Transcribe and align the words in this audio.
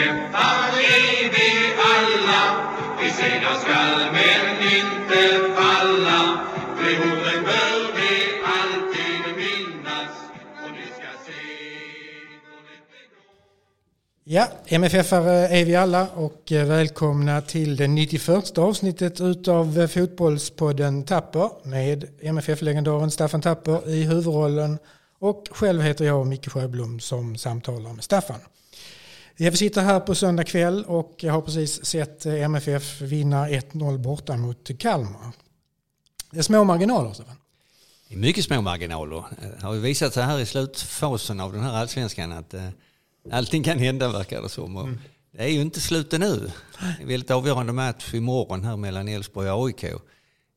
kämpar 0.00 0.72
är 0.98 1.30
vi 1.34 1.48
alla. 1.94 2.42
Vi 3.00 3.10
segrar 3.10 3.56
skall 3.62 4.12
men 4.12 4.44
inte 4.78 5.20
falla. 5.56 6.20
De 6.78 6.96
orden 6.96 7.40
bör 7.48 7.80
vi 7.96 8.12
alltid 8.56 9.22
minnas. 9.36 10.12
Och 10.64 10.72
ni 10.72 10.86
ska 10.96 11.10
se. 11.26 11.42
Ja, 14.24 14.48
MFF-are 14.66 15.48
är 15.48 15.64
vi 15.64 15.76
alla 15.76 16.08
och 16.08 16.52
eh, 16.52 16.66
välkomna 16.66 17.40
till 17.40 17.76
det 17.76 17.88
91 17.88 18.58
avsnittet 18.58 19.20
utav 19.20 19.80
eh, 19.80 19.86
Fotbollspodden 19.86 21.04
Tapper 21.04 21.50
med 21.62 22.04
MFF-legendaren 22.22 23.10
Staffan 23.10 23.40
Tapper 23.40 23.90
i 23.90 24.02
huvudrollen 24.02 24.78
och 25.18 25.48
själv 25.50 25.82
heter 25.82 26.04
jag 26.04 26.26
Micke 26.26 26.48
Sjöblom 26.48 27.00
som 27.00 27.36
samtalar 27.36 27.92
med 27.92 28.04
Staffan. 28.04 28.40
Vi 29.40 29.56
sitter 29.56 29.82
här 29.82 30.00
på 30.00 30.14
söndag 30.14 30.44
kväll 30.44 30.84
och 30.84 31.14
jag 31.18 31.32
har 31.32 31.40
precis 31.40 31.84
sett 31.84 32.26
eh, 32.26 32.42
MFF 32.42 33.00
vinna 33.00 33.48
1-0 33.48 33.98
borta 33.98 34.36
mot 34.36 34.78
Kalmar. 34.78 35.32
Det 36.30 36.38
är 36.38 36.42
små 36.42 36.64
marginaler 36.64 37.12
Staffan. 37.12 37.36
Det 38.08 38.14
är 38.14 38.18
mycket 38.18 38.44
små 38.44 38.60
marginaler. 38.60 39.24
Det 39.58 39.66
har 39.66 39.74
ju 39.74 39.80
visat 39.80 40.14
sig 40.14 40.22
här 40.22 40.38
i 40.38 40.46
slutfasen 40.46 41.40
av 41.40 41.52
den 41.52 41.62
här 41.62 41.72
allsvenskan 41.72 42.32
att 42.32 42.54
eh, 42.54 42.68
allting 43.32 43.62
kan 43.62 43.78
hända 43.78 44.08
verkar 44.08 44.42
det 44.42 44.48
som. 44.48 44.76
Och 44.76 44.88
Det 45.32 45.42
är 45.42 45.48
ju 45.48 45.60
inte 45.60 45.80
slutet 45.80 46.20
nu. 46.20 46.50
Det 46.98 47.02
är 47.02 47.06
väldigt 47.06 47.30
avgörande 47.30 47.72
match 47.72 48.14
imorgon 48.14 48.64
här 48.64 48.76
mellan 48.76 49.08
Elfsborg 49.08 49.50
och 49.50 49.66
AIK. 49.66 49.84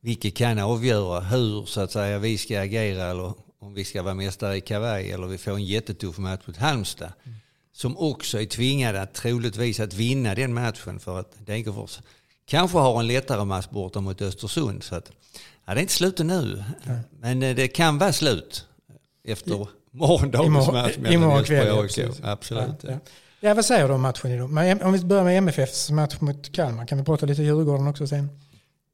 Vilket 0.02 0.36
kan 0.36 0.60
avgöra 0.60 1.20
hur 1.20 1.66
så 1.66 1.82
att 1.82 1.92
säga 1.92 2.20
vi 2.20 2.38
ska 2.38 2.62
agera 2.62 3.04
eller 3.04 3.34
om 3.60 3.74
vi 3.74 3.86
ska 3.86 4.04
vara 4.04 4.14
mästare 4.14 4.58
i 4.58 4.62
kavaj 4.62 5.12
eller 5.12 5.28
vi 5.28 5.38
får 5.38 5.52
en 5.52 5.66
jättetuff 5.66 6.18
match 6.18 6.42
mot 6.46 6.58
Halmstad. 6.58 7.12
Som 7.76 7.98
också 7.98 8.42
är 8.42 8.46
tvingade 8.46 9.02
att 9.02 9.14
troligtvis 9.14 9.80
att 9.80 9.94
vinna 9.94 10.36
den 10.36 10.54
matchen 10.54 11.00
för 11.00 11.20
att 11.20 11.46
Degerfors 11.46 12.00
kanske 12.46 12.78
har 12.78 13.00
en 13.00 13.08
lättare 13.08 13.46
match 13.46 13.68
borta 13.70 14.02
mot 14.02 14.22
Östersund. 14.22 14.84
Så 14.84 14.96
att, 14.96 15.12
ja, 15.66 15.74
det 15.74 15.80
är 15.80 15.82
inte 15.82 15.94
slutet 15.94 16.26
nu. 16.26 16.64
Men 17.20 17.44
eh, 17.44 17.56
det 17.56 17.68
kan 17.68 17.98
vara 17.98 18.14
slut 18.14 18.66
efter 19.24 19.68
morgondagens 19.92 20.68
Imorgon- 20.68 20.74
match 20.74 20.98
mellan 20.98 21.14
imorgon 21.14 21.44
kväll, 21.44 21.78
och 21.78 21.84
AIK. 21.84 22.00
Absolut. 22.24 22.64
Ja, 22.82 22.90
ja. 22.92 22.98
ja, 23.40 23.54
vad 23.54 23.66
säger 23.66 23.88
du 23.88 23.94
om 23.94 24.02
matchen 24.02 24.32
idag? 24.32 24.82
Om 24.86 24.94
vi 24.94 25.00
börjar 25.06 25.24
med 25.24 25.38
MFFs 25.38 25.90
match 25.92 26.16
mot 26.20 26.52
Kalmar, 26.52 26.86
kan 26.86 26.98
vi 26.98 27.04
prata 27.04 27.26
lite 27.26 27.44
Djurgården 27.44 27.88
också 27.88 28.08
sen? 28.08 28.30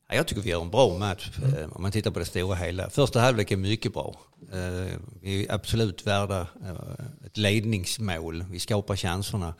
Ja, 0.09 0.15
jag 0.15 0.27
tycker 0.27 0.41
vi 0.41 0.49
gör 0.49 0.61
en 0.61 0.69
bra 0.71 0.97
match 0.97 1.31
Mm. 1.37 1.53
eh, 1.59 1.67
om 1.75 1.81
man 1.81 1.91
tittar 1.91 2.11
på 2.11 2.19
det 2.19 2.25
stora 2.25 2.55
hela. 2.55 2.89
Första 2.89 3.19
halvlek 3.19 3.51
är 3.51 3.57
mycket 3.57 3.93
bra. 3.93 4.15
Eh, 4.53 4.97
Vi 5.21 5.45
är 5.47 5.53
absolut 5.53 6.07
värda 6.07 6.39
eh, 6.63 7.05
ett 7.25 7.37
ledningsmål. 7.37 8.45
Vi 8.51 8.59
skapar 8.59 8.95
chanserna. 8.95 9.53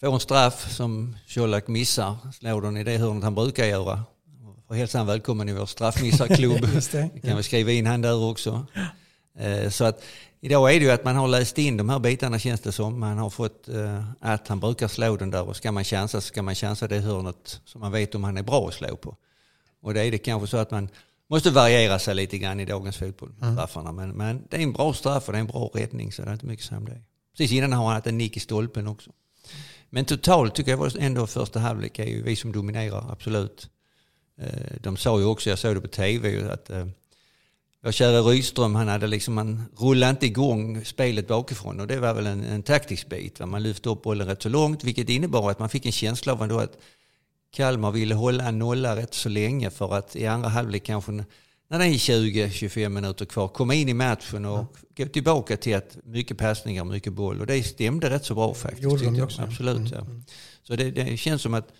Får 0.00 0.14
en 0.14 0.20
straff 0.20 0.72
som 0.72 1.16
Colak 1.34 1.68
missar. 1.68 2.16
Slår 2.32 2.62
den 2.62 2.76
i 2.76 2.84
det 2.84 2.96
hörnet 2.98 3.24
han 3.24 3.34
brukar 3.34 3.64
göra. 3.64 4.02
Får 4.68 4.74
hälsa 4.74 4.98
han 4.98 5.06
välkommen 5.06 5.48
i 5.48 5.52
vår 5.52 5.66
straffmissarklubb. 5.66 6.60
Det. 6.92 7.10
Vi 7.14 7.20
kan 7.20 7.34
väl 7.34 7.44
skriva 7.44 7.72
in 7.72 7.86
han 7.86 8.00
där 8.02 8.24
också. 8.30 8.66
Så 9.70 9.84
att 9.84 10.02
idag 10.40 10.74
är 10.74 10.80
det 10.80 10.84
ju 10.86 10.90
att 10.92 11.04
man 11.04 11.16
har 11.16 11.28
läst 11.28 11.58
in 11.58 11.76
de 11.76 11.88
här 11.88 11.98
bitarna 11.98 12.38
känns 12.38 12.60
det 12.60 12.72
som. 12.72 13.00
Man 13.00 13.18
har 13.18 13.30
fått 13.30 13.66
att 14.20 14.48
han 14.48 14.60
brukar 14.60 14.88
slå 14.88 15.16
den 15.16 15.30
där 15.30 15.42
och 15.48 15.56
ska 15.56 15.72
man 15.72 15.84
chansa 15.84 16.20
så 16.20 16.26
ska 16.26 16.42
man 16.42 16.54
chansa 16.54 16.88
det 16.88 16.98
hörnet 16.98 17.60
som 17.64 17.80
man 17.80 17.92
vet 17.92 18.14
om 18.14 18.24
han 18.24 18.36
är 18.36 18.42
bra 18.42 18.68
att 18.68 18.74
slå 18.74 18.96
på. 18.96 19.16
Och 19.82 19.94
det 19.94 20.00
är 20.06 20.10
det 20.10 20.18
kanske 20.18 20.46
så 20.48 20.56
att 20.56 20.70
man 20.70 20.88
måste 21.30 21.50
variera 21.50 21.98
sig 21.98 22.14
lite 22.14 22.38
grann 22.38 22.60
i 22.60 22.64
dagens 22.64 22.96
fotboll 22.96 23.32
straffarna. 23.36 23.92
Men, 23.92 24.10
men 24.10 24.44
det 24.50 24.56
är 24.56 24.60
en 24.60 24.72
bra 24.72 24.92
straff 24.92 25.26
och 25.26 25.32
det 25.32 25.38
är 25.38 25.40
en 25.40 25.46
bra 25.46 25.70
räddning 25.74 26.12
så 26.12 26.22
det 26.22 26.28
är 26.28 26.32
inte 26.32 26.46
mycket 26.46 26.66
som 26.66 26.84
det. 26.84 27.00
Precis 27.36 27.52
innan 27.52 27.72
har 27.72 27.84
han 27.84 27.94
haft 27.94 28.06
en 28.06 28.18
nick 28.18 28.36
i 28.36 28.40
stolpen 28.40 28.86
också. 28.86 29.10
Men 29.90 30.04
totalt 30.04 30.54
tycker 30.54 30.70
jag 30.70 30.96
ändå 30.98 31.26
första 31.26 31.60
halvlek 31.60 31.98
är 31.98 32.06
ju 32.06 32.22
vi 32.22 32.36
som 32.36 32.52
dominerar, 32.52 33.12
absolut. 33.12 33.70
Eh, 34.40 34.76
De 34.80 34.96
sa 34.96 35.18
ju 35.18 35.24
också, 35.24 35.50
jag 35.50 35.58
såg 35.58 35.74
det 35.74 35.80
på 35.80 35.88
tv, 35.88 36.50
att 36.52 36.70
eh, 36.70 36.86
vår 37.82 37.92
kära 37.92 38.20
Rydström, 38.20 38.74
han 38.74 38.88
hade 38.88 39.06
liksom, 39.06 39.36
han 39.36 39.62
rullade 39.76 40.10
inte 40.10 40.26
igång 40.26 40.84
spelet 40.84 41.28
bakifrån 41.28 41.80
och 41.80 41.86
det 41.86 42.00
var 42.00 42.14
väl 42.14 42.26
en, 42.26 42.44
en 42.44 42.62
taktisk 42.62 43.08
bit. 43.08 43.40
va. 43.40 43.46
Man 43.46 43.62
lyfte 43.62 43.88
upp 43.88 44.02
bollen 44.02 44.26
rätt 44.26 44.42
så 44.42 44.48
långt 44.48 44.84
vilket 44.84 45.08
innebar 45.08 45.50
att 45.50 45.58
man 45.58 45.68
fick 45.68 45.86
en 45.86 45.92
känsla 45.92 46.32
av 46.32 46.42
ändå 46.42 46.58
att 46.58 46.78
Kalmar 47.50 47.90
ville 47.90 48.14
hålla 48.14 48.48
en 48.48 48.58
nolla 48.58 48.96
rätt 48.96 49.14
så 49.14 49.28
länge 49.28 49.70
för 49.70 49.94
att 49.94 50.16
i 50.16 50.26
andra 50.26 50.48
halvlek 50.48 50.84
kanske 50.84 51.12
när 51.68 51.78
det 51.78 51.84
är 51.86 51.92
20-25 51.92 52.88
minuter 52.88 53.24
kvar 53.24 53.48
komma 53.48 53.74
in 53.74 53.88
i 53.88 53.94
matchen 53.94 54.44
och 54.44 54.76
gå 54.96 55.06
tillbaka 55.06 55.56
till 55.56 55.76
att 55.76 55.98
mycket 56.04 56.38
passningar, 56.38 56.84
mycket 56.84 57.12
boll 57.12 57.40
och 57.40 57.46
det 57.46 57.62
stämde 57.62 58.10
rätt 58.10 58.24
så 58.24 58.34
bra 58.34 58.54
faktiskt. 58.54 58.82
Gjorde 58.82 59.04
de 59.04 59.22
också. 59.22 59.38
Mm, 59.38 59.50
Absolut. 59.50 59.90
Ja. 59.90 60.06
Så 60.62 60.76
det, 60.76 60.90
det 60.90 61.16
känns 61.16 61.42
som 61.42 61.54
att 61.54 61.72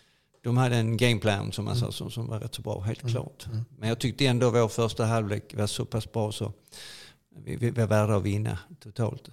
de 0.43 0.57
hade 0.57 0.77
en 0.77 0.97
gameplan 0.97 1.53
som, 1.53 1.65
man 1.65 1.77
sa, 1.77 1.93
som, 1.93 2.11
som 2.11 2.27
var 2.27 2.41
rätt 2.41 2.55
så 2.55 2.63
bra, 2.63 2.81
helt 2.81 3.11
klart. 3.11 3.47
Men 3.79 3.89
jag 3.89 3.99
tyckte 3.99 4.27
ändå 4.27 4.51
vår 4.51 4.69
första 4.69 5.05
halvlek 5.05 5.55
var 5.55 5.67
så 5.67 5.85
pass 5.85 6.13
bra 6.13 6.33
så 6.33 6.53
vi, 7.45 7.57
vi 7.57 7.71
var 7.71 7.87
värda 7.87 8.17
att 8.17 8.23
vinna 8.23 8.59
totalt. 8.81 9.31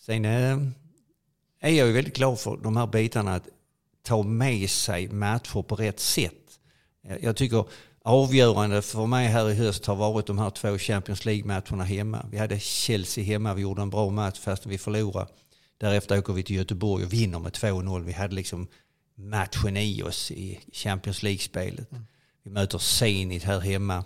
Sen 0.00 0.24
eh, 0.24 0.58
är 1.60 1.70
jag 1.70 1.86
ju 1.86 1.92
väldigt 1.92 2.16
glad 2.16 2.40
för 2.40 2.56
de 2.56 2.76
här 2.76 2.86
bitarna 2.86 3.34
att 3.34 3.48
ta 4.02 4.22
med 4.22 4.70
sig 4.70 5.08
matcher 5.08 5.62
på 5.62 5.76
rätt 5.76 6.00
sätt. 6.00 6.32
Jag- 7.20 7.36
tycker 7.36 7.64
avgörande 8.04 8.82
för 8.82 9.06
mig 9.06 9.26
här 9.26 9.50
i 9.50 9.54
höst 9.54 9.86
har 9.86 9.96
varit 9.96 10.26
de 10.26 10.38
här 10.38 10.50
två 10.50 10.78
Champions 10.78 11.24
League-matcherna 11.24 11.84
hemma. 11.84 12.26
Vi 12.30 12.38
hade 12.38 12.60
Chelsea 12.60 13.24
hemma, 13.24 13.54
vi 13.54 13.62
gjorde 13.62 13.82
en 13.82 13.90
bra 13.90 14.10
match 14.10 14.38
fast 14.38 14.66
vi 14.66 14.78
förlorade. 14.78 15.30
Därefter 15.78 16.18
åker 16.18 16.32
vi 16.32 16.42
till 16.42 16.56
Göteborg 16.56 17.04
och 17.04 17.12
vinner 17.12 17.38
med 17.38 17.52
2-0. 17.52 18.04
Vi 18.04 18.12
hade 18.12 18.34
liksom 18.34 18.68
matchen 19.14 19.76
i 19.76 20.02
oss 20.02 20.30
i 20.30 20.60
Champions 20.72 21.22
League-spelet. 21.22 21.90
Vi 22.44 22.50
möter 22.50 22.78
Zenit 22.78 23.44
här 23.44 23.60
hemma. 23.60 24.04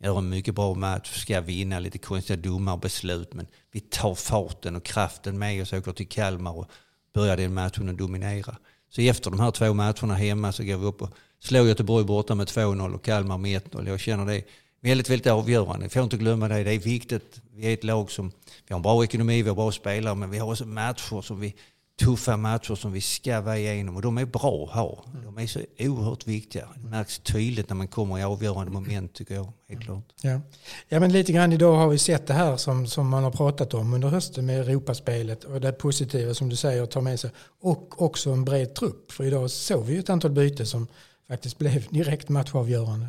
Gör 0.00 0.18
en 0.18 0.28
mycket 0.28 0.54
bra 0.54 0.74
match, 0.74 1.20
ska 1.20 1.40
vinna, 1.40 1.78
lite 1.78 1.98
konstiga 1.98 2.36
domarbeslut. 2.36 3.34
Men 3.34 3.46
vi 3.72 3.80
tar 3.80 4.14
farten 4.14 4.76
och 4.76 4.84
kraften 4.84 5.38
med 5.38 5.62
oss, 5.62 5.72
åker 5.72 5.92
till 5.92 6.08
Kalmar 6.08 6.58
och 6.58 6.70
börjar 7.14 7.36
den 7.36 7.54
matchen 7.54 7.88
att 7.88 7.98
dominera. 7.98 8.56
Så 8.94 9.00
efter 9.00 9.30
de 9.30 9.40
här 9.40 9.50
två 9.50 9.74
matcherna 9.74 10.14
hemma 10.14 10.52
så 10.52 10.64
går 10.64 10.76
vi 10.76 10.86
upp 10.86 11.02
och 11.02 11.10
slår 11.40 11.66
Göteborg 11.66 12.04
borta 12.04 12.34
med 12.34 12.46
2-0 12.46 12.94
och 12.94 13.04
Kalmar 13.04 13.38
med 13.38 13.62
1-0. 13.62 13.88
Jag 13.88 14.00
känner 14.00 14.26
det 14.26 14.42
väldigt, 14.80 15.10
väldigt 15.10 15.26
avgörande. 15.26 15.84
Vi 15.84 15.90
får 15.90 16.02
inte 16.02 16.16
glömma 16.16 16.48
det. 16.48 16.64
Det 16.64 16.74
är 16.74 16.78
viktigt. 16.78 17.40
Vi 17.54 17.66
är 17.66 17.74
ett 17.74 17.84
lag 17.84 18.10
som, 18.10 18.32
vi 18.66 18.74
har 18.74 18.76
en 18.76 18.82
bra 18.82 19.04
ekonomi, 19.04 19.42
vi 19.42 19.48
har 19.48 19.56
bra 19.56 19.72
spelare, 19.72 20.14
men 20.14 20.30
vi 20.30 20.38
har 20.38 20.50
också 20.50 20.66
matcher 20.66 21.20
som 21.20 21.40
vi, 21.40 21.54
tuffa 22.00 22.36
matcher 22.36 22.74
som 22.74 22.92
vi 22.92 23.00
ska 23.00 23.40
vara 23.40 23.58
igenom 23.58 23.96
och 23.96 24.02
de 24.02 24.18
är 24.18 24.24
bra 24.24 24.64
att 24.64 24.74
ha. 24.74 25.04
De 25.24 25.38
är 25.38 25.46
så 25.46 25.60
oerhört 25.78 26.26
viktiga. 26.26 26.68
Det 26.76 26.88
märks 26.88 27.18
tydligt 27.18 27.68
när 27.68 27.76
man 27.76 27.88
kommer 27.88 28.18
i 28.18 28.22
avgörande 28.22 28.72
moment 28.72 29.12
tycker 29.14 29.34
jag, 29.34 29.52
helt 29.68 29.82
klart. 29.84 30.04
Ja. 30.20 30.40
ja, 30.88 31.00
men 31.00 31.12
lite 31.12 31.32
grann 31.32 31.52
idag 31.52 31.76
har 31.76 31.88
vi 31.88 31.98
sett 31.98 32.26
det 32.26 32.34
här 32.34 32.56
som, 32.56 32.86
som 32.86 33.08
man 33.08 33.24
har 33.24 33.30
pratat 33.30 33.74
om 33.74 33.94
under 33.94 34.08
hösten 34.08 34.46
med 34.46 34.60
Europaspelet 34.60 35.44
och 35.44 35.60
det 35.60 35.72
positiva 35.72 36.34
som 36.34 36.48
du 36.48 36.56
säger 36.56 36.82
att 36.82 36.90
ta 36.90 37.00
med 37.00 37.20
sig 37.20 37.30
och 37.60 38.02
också 38.02 38.30
en 38.30 38.44
bred 38.44 38.74
trupp. 38.74 39.12
För 39.12 39.24
idag 39.24 39.50
såg 39.50 39.84
vi 39.84 39.92
ju 39.92 39.98
ett 39.98 40.10
antal 40.10 40.30
byten 40.30 40.66
som 40.66 40.86
faktiskt 41.28 41.58
blev 41.58 41.86
direkt 41.90 42.28
matchavgörande. 42.28 43.08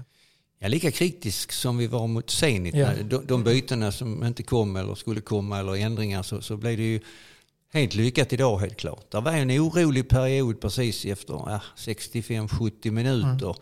Ja, 0.59 0.67
lika 0.67 0.91
kritisk 0.91 1.51
som 1.51 1.77
vi 1.77 1.87
var 1.87 2.07
mot 2.07 2.29
Zenit, 2.29 2.75
Ja. 2.75 2.89
de, 3.03 3.25
de 3.25 3.43
bytena 3.43 3.91
som 3.91 4.23
inte 4.23 4.43
kom 4.43 4.75
eller 4.75 4.95
skulle 4.95 5.21
komma 5.21 5.59
eller 5.59 5.75
ändringar 5.75 6.23
så, 6.23 6.41
så 6.41 6.57
blev 6.57 6.77
det 6.77 6.83
ju 6.83 6.99
helt 7.75 7.95
lyckat 7.95 8.33
idag 8.33 8.57
helt 8.57 8.77
klart. 8.77 9.11
Det 9.11 9.19
var 9.19 9.31
en 9.31 9.51
orolig 9.51 10.09
period 10.09 10.61
precis 10.61 11.05
efter 11.05 11.33
ja, 11.33 11.61
65-70 11.77 12.91
minuter. 12.91 13.55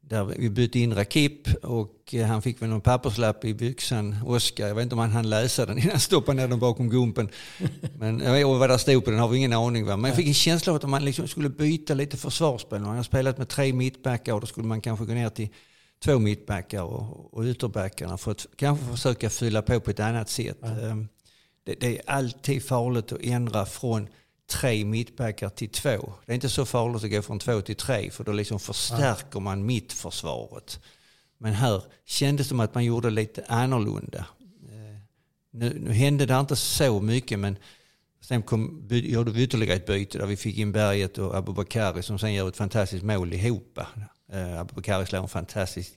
Där 0.00 0.24
vi 0.24 0.50
bytte 0.50 0.78
in 0.78 0.94
Rakip 0.94 1.48
och 1.62 2.14
eh, 2.14 2.26
han 2.26 2.42
fick 2.42 2.62
väl 2.62 2.68
någon 2.68 2.80
papperslapp 2.80 3.44
i 3.44 3.54
byxan, 3.54 4.16
Oskar. 4.26 4.68
Jag 4.68 4.74
vet 4.74 4.82
inte 4.82 4.94
om 4.94 4.98
han 4.98 5.10
hann 5.10 5.30
läsa 5.30 5.66
den 5.66 5.78
innan 5.78 5.90
han 5.90 6.00
stoppade 6.00 6.36
ner 6.36 6.48
den 6.48 6.58
bakom 6.58 6.90
gumpen. 6.90 7.28
Men 7.98 8.20
jag 8.20 8.32
vet 8.32 8.40
inte 8.40 8.58
vad 8.58 8.70
där 8.70 8.78
stod 8.78 9.04
på 9.04 9.10
den 9.10 9.20
har 9.20 9.28
vi 9.28 9.36
ingen 9.36 9.52
aning. 9.52 9.86
Va? 9.86 9.96
Men 9.96 10.08
jag 10.08 10.16
fick 10.16 10.26
en 10.26 10.34
känsla 10.34 10.72
av 10.72 10.76
att 10.76 10.84
om 10.84 10.90
man 10.90 11.04
liksom 11.04 11.28
skulle 11.28 11.48
byta 11.48 11.94
lite 11.94 12.16
försvarsspel. 12.16 12.80
Man 12.80 12.96
har 12.96 13.02
spelat 13.02 13.38
med 13.38 13.48
tre 13.48 13.72
mittbackar 13.72 14.34
och 14.34 14.40
då 14.40 14.46
skulle 14.46 14.66
man 14.66 14.80
kanske 14.80 15.04
gå 15.04 15.12
ner 15.12 15.28
till 15.28 15.48
två 16.04 16.18
mittbackar 16.18 16.82
och, 16.82 17.34
och 17.34 17.44
ytterbackarna 17.44 18.18
för 18.18 18.30
att 18.30 18.46
kanske 18.56 18.84
försöka 18.84 19.30
fylla 19.30 19.62
på 19.62 19.80
på 19.80 19.90
ett 19.90 20.00
annat 20.00 20.28
sätt. 20.28 20.62
Ehm, 20.62 21.08
det, 21.64 21.74
det 21.80 21.98
är 21.98 22.02
alltid 22.06 22.64
farligt 22.64 23.12
att 23.12 23.22
ändra 23.22 23.66
från 23.66 24.08
tre 24.50 24.84
mittbackar 24.84 25.48
till 25.48 25.68
två. 25.68 26.12
Det 26.26 26.32
är 26.32 26.34
inte 26.34 26.48
så 26.48 26.66
farligt 26.66 27.04
att 27.04 27.10
gå 27.10 27.22
från 27.22 27.38
två 27.38 27.60
till 27.60 27.76
tre 27.76 28.10
för 28.10 28.24
då 28.24 28.32
liksom 28.32 28.60
förstärker 28.60 29.40
man 29.40 29.66
mittförsvaret. 29.66 30.80
Men 31.38 31.52
här 31.52 31.82
kändes 32.04 32.46
det 32.46 32.48
som 32.48 32.60
att 32.60 32.74
man 32.74 32.84
gjorde 32.84 33.10
lite 33.10 33.44
annorlunda. 33.48 34.26
Eh, 34.68 34.98
nu, 35.50 35.78
nu 35.80 35.92
hände 35.92 36.26
det 36.26 36.40
inte 36.40 36.56
så 36.56 37.00
mycket 37.00 37.38
men 37.38 37.56
sen 38.20 38.42
kom, 38.42 38.88
gjorde 38.90 39.30
vi 39.30 39.42
ytterligare 39.42 39.76
ett 39.76 39.86
byte 39.86 40.18
där 40.18 40.26
vi 40.26 40.36
fick 40.36 40.58
in 40.58 40.72
Berget 40.72 41.18
och 41.18 41.36
Abubakari 41.36 42.02
som 42.02 42.18
sen 42.18 42.34
gör 42.34 42.48
ett 42.48 42.56
fantastiskt 42.56 43.04
mål 43.04 43.32
ihop. 43.32 43.78
Eh, 44.32 44.60
Abubakari 44.60 45.06
slår 45.06 45.20
en 45.20 45.28
fantastisk 45.28 45.92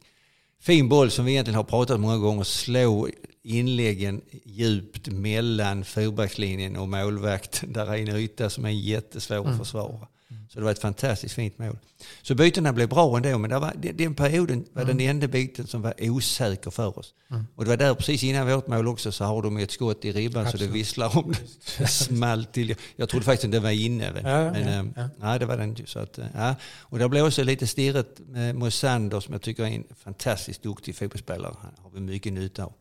fin 0.64 0.90
boll 0.90 1.12
som 1.12 1.26
vi 1.26 1.32
egentligen 1.32 1.56
har 1.56 1.64
pratat 1.64 2.00
många 2.00 2.18
gånger. 2.18 2.44
Slå 2.44 3.10
inläggen 3.44 4.22
djupt 4.46 5.08
mellan 5.08 5.84
fyrbackslinjen 5.86 6.76
och 6.76 6.90
målvakten. 6.90 7.74
Där 7.74 7.94
är 7.94 7.98
en 7.98 8.16
yta 8.16 8.50
som 8.50 8.66
är 8.66 8.70
jättesvår 8.70 9.48
att 9.50 9.58
försvara. 9.58 10.08
Så 10.50 10.60
det 10.60 10.66
var 10.66 10.72
ett 10.72 10.80
fantastiskt 10.80 11.36
fint 11.36 11.58
mål. 11.58 11.78
Så 12.22 12.36
bytena 12.36 12.74
blev 12.74 12.90
bra 12.90 13.18
ändå, 13.18 13.38
men 13.38 13.50
det 13.50 13.60
var, 13.60 13.74
den 13.94 14.16
perioden 14.16 14.66
var 14.74 14.86
den 14.86 15.00
enda 15.00 15.28
biten 15.28 15.68
som 15.68 15.82
var 15.82 15.94
osäker 16.00 16.72
för 16.72 17.00
oss. 17.00 17.14
Och 17.56 17.64
det 17.64 17.70
var 17.70 17.78
där 17.78 17.94
precis 17.94 18.24
innan 18.24 18.48
vårt 18.48 18.68
mål 18.68 18.88
också 18.88 19.12
så 19.12 19.26
har 19.26 19.42
de 19.42 19.58
ett 19.58 19.72
skott 19.72 20.06
i 20.06 20.12
ribban 20.12 20.52
så 20.52 20.58
det 20.58 20.68
visslar 20.68 21.18
om 21.18 21.32
det. 21.32 21.40
Det 21.78 21.88
small 21.88 22.46
till. 22.46 22.76
Jag 22.96 23.10
trodde 23.10 23.26
faktiskt 23.26 23.46
att 23.46 23.52
den 23.52 23.64
var 23.64 23.70
inne. 23.70 24.06
Ja, 24.06 24.12
men 24.14 24.26
ja, 24.26 24.70
ehm, 24.70 24.94
ja. 24.96 25.10
nej, 25.20 25.40
det 25.40 25.46
var 25.46 25.58
den. 25.58 25.76
Så 25.86 26.00
att, 26.00 26.18
eh, 26.18 26.26
ja. 26.36 26.56
Och 26.80 27.00
det 27.00 27.10
blev 27.10 27.26
också 27.26 27.44
lite 27.44 27.68
stirrigt 27.68 28.20
med 28.20 28.56
Moisander 28.56 29.20
som 29.20 29.34
jag 29.34 29.42
tycker 29.42 29.64
är 29.64 29.68
en 29.68 29.84
fantastiskt 30.04 30.64
duktig 30.64 30.96
fotbollsspelare. 30.96 31.56
Han 31.62 31.72
har 31.84 31.92
vi 31.94 32.00
mycket 32.00 32.34
nytta 32.34 32.64
av. 32.64 32.74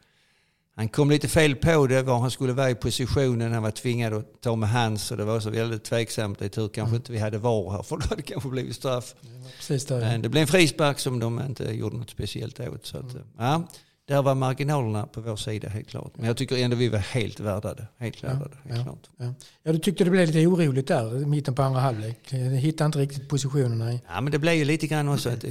Han 0.75 0.89
kom 0.89 1.11
lite 1.11 1.29
fel 1.29 1.57
på 1.57 1.87
det, 1.87 2.03
var 2.03 2.19
han 2.19 2.31
skulle 2.31 2.53
vara 2.53 2.71
i 2.71 2.75
positionen. 2.75 3.53
Han 3.53 3.63
var 3.63 3.71
tvingad 3.71 4.15
att 4.15 4.41
ta 4.41 4.57
med 4.57 4.69
hands 4.69 5.11
och 5.11 5.17
det 5.17 5.25
var 5.25 5.41
så 5.41 5.51
väldigt 5.51 5.85
tveksamt. 5.85 6.39
Det 6.39 6.45
är 6.45 6.49
tur 6.49 6.69
kanske 6.69 6.97
inte 6.97 7.13
vi 7.13 7.19
hade 7.19 7.39
VAR 7.39 7.71
här 7.71 7.83
för 7.83 7.97
då 7.97 8.03
hade 8.03 8.17
det 8.17 8.23
kanske 8.23 8.49
blivit 8.49 8.77
straff. 8.77 9.15
Precis 9.57 9.87
där. 9.87 10.01
Men 10.01 10.23
det 10.23 10.29
blev 10.29 10.41
en 10.41 10.49
frispark 10.49 10.99
som 10.99 11.19
de 11.19 11.41
inte 11.41 11.65
gjorde 11.65 11.97
något 11.97 12.11
speciellt 12.11 12.61
åt. 12.61 12.87
Så 12.87 12.99
att, 12.99 13.17
ja, 13.39 13.69
där 14.09 14.23
var 14.23 14.35
marginalerna 14.35 15.07
på 15.07 15.21
vår 15.21 15.37
sida 15.37 15.69
helt 15.69 15.89
klart. 15.89 16.13
Men 16.17 16.27
jag 16.27 16.37
tycker 16.37 16.57
ändå 16.57 16.77
vi 16.77 16.89
var 16.89 16.99
helt 16.99 17.41
värda 17.41 17.75
det. 17.75 17.87
Helt 17.99 18.25
värda 18.25 18.49
det, 18.49 18.69
helt 18.69 18.79
ja. 18.79 18.85
klart. 18.85 19.11
Ja. 19.17 19.35
ja, 19.63 19.73
du 19.73 19.79
tyckte 19.79 20.05
det 20.05 20.11
blev 20.11 20.27
lite 20.27 20.47
oroligt 20.47 20.89
där 20.89 21.23
i 21.23 21.27
mitten 21.27 21.55
på 21.55 21.63
andra 21.63 21.81
halvlek. 21.81 22.19
Du 22.31 22.37
hittade 22.37 22.87
inte 22.87 22.99
riktigt 22.99 23.29
positionerna. 23.29 23.93
I. 23.93 24.01
Ja, 24.09 24.21
men 24.21 24.33
det 24.33 24.39
blev 24.39 24.55
ju 24.55 24.65
lite 24.65 24.87
grann 24.87 25.09
också 25.09 25.31
att 25.31 25.45
eh, 25.45 25.51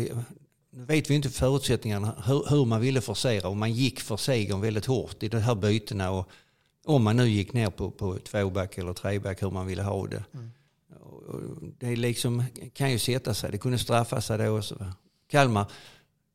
nu 0.74 0.86
vet 0.86 1.10
vi 1.10 1.16
inte 1.16 1.30
förutsättningarna, 1.30 2.24
hur, 2.26 2.50
hur 2.50 2.66
man 2.66 2.82
ville 2.82 3.02
forcera 3.02 3.48
och 3.48 3.58
man 3.58 3.74
gick 3.74 4.00
för 4.00 4.18
segern 4.18 4.62
väldigt 4.62 4.86
hårt 4.86 5.24
i 5.24 5.28
de 5.28 5.38
här 5.38 5.56
bytena. 5.56 6.12
Och 6.12 6.30
om 6.86 7.04
man 7.04 7.18
nu 7.18 7.30
gick 7.30 7.54
ner 7.54 7.70
på, 7.70 7.92
på 7.92 8.18
tvåback 8.18 8.78
eller 8.78 8.94
treback, 8.94 9.44
hur 9.44 9.52
man 9.52 9.68
ville 9.68 9.84
ha 9.84 10.08
det. 10.08 10.24
Och 11.00 11.40
det 11.78 11.96
liksom, 11.96 12.44
kan 12.74 12.92
ju 12.92 13.00
sätta 13.00 13.34
sig, 13.34 13.52
det 13.52 13.58
kunde 13.58 13.78
straffa 13.78 14.22
sig 14.22 14.38
då 14.38 14.58
också. 14.58 14.86
Kalmar 15.30 15.72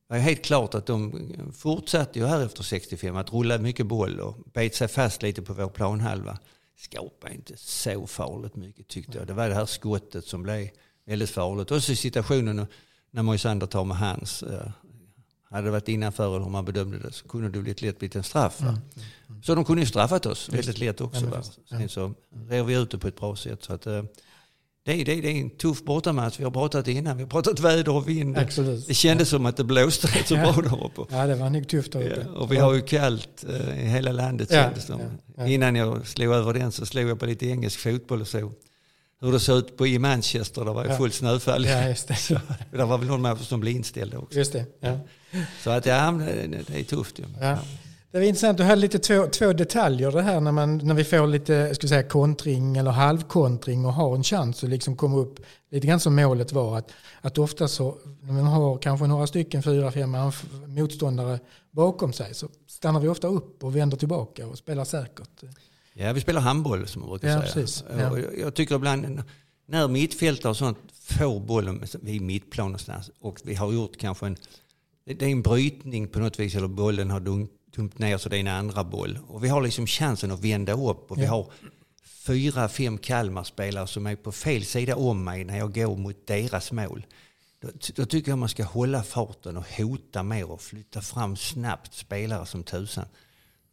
var 0.09 0.17
ju 0.17 0.23
helt 0.23 0.43
klart 0.43 0.75
att 0.75 0.87
de 0.87 1.29
fortsatte 1.57 2.19
ju 2.19 2.27
här 2.27 2.45
efter 2.45 2.63
65 2.63 3.17
att 3.17 3.33
rulla 3.33 3.59
mycket 3.59 3.87
boll 3.87 4.21
och 4.21 4.37
bet 4.53 4.75
sig 4.75 4.89
fast 4.89 5.23
lite 5.23 5.43
på 5.43 5.55
vår 5.55 5.69
planhalva. 5.69 6.39
Skapade 6.77 7.35
inte 7.35 7.57
så 7.57 8.07
farligt 8.07 8.57
mycket 8.57 8.89
tyckte 8.89 9.19
jag. 9.19 9.27
Det 9.27 9.33
var 9.33 9.49
det 9.49 9.55
här 9.55 9.67
skottet 9.67 10.25
som 10.25 10.43
blev 10.43 10.69
väldigt 11.05 11.31
farligt. 11.31 11.71
Och 11.71 11.83
så 11.83 11.95
situationen 11.97 12.67
när 13.17 13.23
Moisander 13.23 13.67
tar 13.67 13.85
med 13.85 13.97
hans. 13.97 14.43
eh, 14.43 14.69
Hade 15.51 15.67
det 15.67 15.71
varit 15.71 15.89
innanför 15.89 16.35
eller 16.35 16.45
hur 16.45 16.51
man 16.51 16.65
bedömde 16.65 16.99
det 16.99 17.13
så 17.13 17.29
kunde 17.29 17.49
det 17.49 17.61
blivit 17.61 17.83
lätt 17.83 17.99
blivit 17.99 18.17
en 18.17 18.23
straff. 18.23 18.61
Va? 18.61 18.79
Så 19.43 19.55
de 19.55 19.65
kunde 19.65 19.83
ju 19.83 19.87
straffat 19.89 20.27
oss 20.27 20.49
väldigt 20.49 20.79
lätt 20.79 21.01
också. 21.01 21.25
Ja, 21.33 21.39
visst. 21.39 21.59
Ja. 21.69 21.79
Sen 21.79 21.89
så 21.89 22.15
rev 22.49 22.67
vi 22.67 22.75
ut 22.75 22.91
det 22.91 22.99
på 22.99 23.09
ett 23.09 23.17
bra 23.21 23.37
sätt. 23.37 23.65
Så 23.65 23.73
att, 23.73 23.87
eh, 23.87 24.03
det, 24.85 24.93
är, 25.01 25.05
det, 25.05 25.13
är, 25.13 25.23
det 25.23 25.29
är 25.29 25.41
en 25.41 25.51
tuff 25.51 25.83
bortamatch. 25.85 26.41
Vi 26.41 26.45
har 26.45 26.51
pratat 26.51 26.89
innan. 26.89 27.17
Vi 27.17 27.23
har 27.23 27.31
pratat 27.31 27.61
väder 27.61 27.95
och 27.97 28.09
vind. 28.09 28.39
Absolut. 28.39 28.87
Det 28.87 28.95
kändes 28.95 29.29
som 29.29 29.47
att 29.47 29.57
det 29.57 29.65
blåste 29.65 30.07
rätt 30.07 30.27
så 30.29 30.35
Ja. 30.35 30.53
bra 30.53 30.63
där 30.63 30.85
uppe. 30.85 31.17
Ja, 31.17 31.27
det 31.27 31.35
var 31.35 31.51
nog 31.51 31.69
tufft 31.69 31.93
där 31.93 32.03
uppe. 32.13 32.27
Ja, 32.35 32.41
och 32.41 32.53
vi 32.53 32.57
har 32.57 32.75
ju 32.75 32.81
kallt 32.81 33.45
eh, 33.49 33.85
i 33.85 33.89
hela 33.89 34.13
landet 34.13 34.49
Ja, 34.51 34.63
kändes 34.63 34.87
det 34.87 34.93
ja, 34.93 35.09
ja. 35.37 35.47
Innan 35.47 35.77
jag 35.77 36.07
slog 36.07 36.35
över 36.35 36.55
den 36.55 36.73
så 36.73 36.87
slog 36.87 37.09
jag 37.09 37.19
på 37.21 37.27
lite 37.27 37.47
engelsk 37.47 37.79
fotboll 37.81 38.21
och 38.21 38.29
så. 38.29 38.53
Hur 39.21 39.33
det 39.33 39.41
såg 39.41 39.59
ut 39.59 39.77
på 39.77 39.87
i 39.87 39.99
Manchester, 39.99 40.65
där 40.65 40.73
var 40.73 40.85
ju 40.85 40.91
Ja. 40.91 40.97
fullt 40.97 41.15
snöfall. 41.15 41.65
Ja, 41.67 41.89
just 41.89 42.09
det. 42.09 42.41
Det 42.71 42.85
var 42.85 42.99
väl 42.99 43.09
någon 43.09 43.23
match 43.23 43.49
som 43.49 43.61
blev 43.61 43.77
inställd 43.77 44.15
också. 44.15 44.39
Just 44.39 44.53
det. 44.53 44.67
Ja. 44.81 44.99
Så 45.63 45.71
att 45.71 45.87
ja, 45.87 46.21
det, 46.67 46.79
är 46.81 46.85
tufft 46.85 47.19
ju. 47.19 47.25
Ja. 47.41 47.59
Det 48.11 48.19
var 48.19 48.27
intressant, 48.27 48.59
du 48.59 48.65
hade 48.65 48.81
lite 48.81 48.99
två, 48.99 49.27
två 49.27 49.53
detaljer 49.53 50.11
det 50.11 50.23
här 50.23 50.41
när, 50.41 50.53
man, 50.53 50.79
när 50.79 50.95
vi 50.95 51.05
får 51.05 51.27
lite 51.27 51.75
skulle 51.75 51.89
säga, 51.89 52.03
kontring 52.03 52.77
eller 52.77 52.91
halvkontring 52.91 53.87
och 53.87 53.93
har 53.93 54.15
en 54.17 54.23
chans 54.25 54.65
att 54.65 54.71
liksom 54.71 54.97
komma 54.97 55.17
upp. 55.19 55.41
Lite 55.71 55.87
grann 55.87 56.01
som 56.01 56.15
målet 56.17 56.53
var 56.53 56.79
att, 56.79 56.91
att 57.21 57.39
ofta 57.39 57.69
så 57.69 57.99
när 58.21 58.33
man 58.33 58.45
har 58.47 58.79
kanske 58.79 59.07
några 59.07 59.27
stycken 59.27 59.63
fyra, 59.63 59.93
fem 59.93 60.17
motståndare 60.67 61.39
bakom 61.71 62.13
sig 62.13 62.35
så 62.35 62.49
stannar 62.69 63.01
vi 63.01 63.09
ofta 63.09 63.29
upp 63.29 63.65
och 63.65 63.77
vänder 63.77 63.97
tillbaka 63.97 64.47
och 64.47 64.59
spelar 64.59 64.85
säkert. 64.85 65.43
Ja, 65.99 66.13
vi 66.13 66.21
spelar 66.21 66.41
handboll 66.41 66.87
som 66.89 67.01
man 67.03 67.11
brukar 67.11 67.29
Ja, 67.29 67.41
säga. 67.41 67.53
precis. 67.53 67.85
Ja. 67.99 68.11
Och 68.11 68.19
jag, 68.21 68.39
jag 68.39 68.55
tycker 68.55 68.75
ibland 68.75 69.23
när 69.69 69.89
mittfältare 69.89 70.51
och 70.51 70.57
sånt 70.57 70.79
får 70.93 71.41
bollen 71.41 71.85
vid 72.03 72.23
mittplan 72.23 72.67
någonstans 72.67 73.11
och 73.21 73.39
vi 73.45 73.55
har 73.55 73.73
gjort 73.73 73.97
kanske 73.97 74.27
en, 74.27 74.37
det 75.05 75.23
är 75.23 75.29
en 75.29 75.43
brytning 75.43 76.09
på 76.09 76.19
något 76.19 76.39
vis 76.41 76.55
eller 76.55 76.69
bollen 76.69 77.11
har 77.11 77.21
dunk, 77.21 77.51
dumpt 77.77 77.99
ner 77.99 78.19
så 78.19 78.29
det 78.29 78.37
är 78.37 78.41
en 78.41 78.49
andra 78.49 78.85
boll. 78.85 79.19
Och 79.29 79.45
vi 79.45 79.49
har 79.49 79.63
liksom 79.63 79.87
chansen 79.87 80.31
att 80.31 80.41
vända 80.45 80.73
upp 80.73 81.11
och 81.11 81.19
vi 81.19 81.25
Ja. 81.25 81.31
har 81.31 81.47
fyra, 82.05 82.69
fem 82.69 82.99
Kalmar-spelare 82.99 83.87
som 83.87 84.07
är 84.07 84.17
på 84.17 84.33
fel 84.33 84.65
sida 84.65 84.97
om 84.97 85.25
mig 85.25 85.45
när 85.45 85.59
jag 85.59 85.75
går 85.75 85.97
mot 85.97 86.27
deras 86.27 86.73
mål. 86.73 87.07
Då, 87.61 87.69
då 87.95 88.05
tycker 88.07 88.31
jag 88.31 88.39
man 88.39 88.49
ska 88.49 88.65
hålla 88.65 89.03
farten 89.03 89.57
och 89.57 89.65
hota 89.77 90.23
mer 90.23 90.51
och 90.51 90.61
flytta 90.61 91.01
fram 91.01 91.37
snabbt 91.37 91.95
spelare 91.95 92.47
som 92.47 92.63
tusan. 92.65 93.05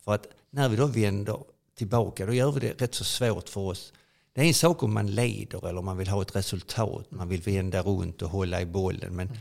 För 0.03 0.13
att 0.13 0.27
när 0.51 0.69
vi 0.69 0.75
då 0.75 0.85
vänder 0.85 1.37
tillbaka 1.75 2.25
då 2.25 2.33
gör 2.33 2.51
vi 2.51 2.59
det 2.59 2.81
rätt 2.81 2.95
så 2.95 3.03
svårt 3.03 3.49
för 3.49 3.61
oss. 3.61 3.93
Det 4.33 4.41
är 4.41 4.45
en 4.45 4.53
sak 4.53 4.83
om 4.83 4.93
man 4.93 5.07
leder 5.07 5.67
eller 5.67 5.79
om 5.79 5.85
man 5.85 5.97
vill 5.97 6.07
ha 6.07 6.21
ett 6.21 6.35
resultat. 6.35 7.11
Man 7.11 7.29
vill 7.29 7.41
vända 7.41 7.81
runt 7.81 8.21
och 8.21 8.29
hålla 8.29 8.61
i 8.61 8.65
bollen. 8.65 9.15
Men 9.15 9.37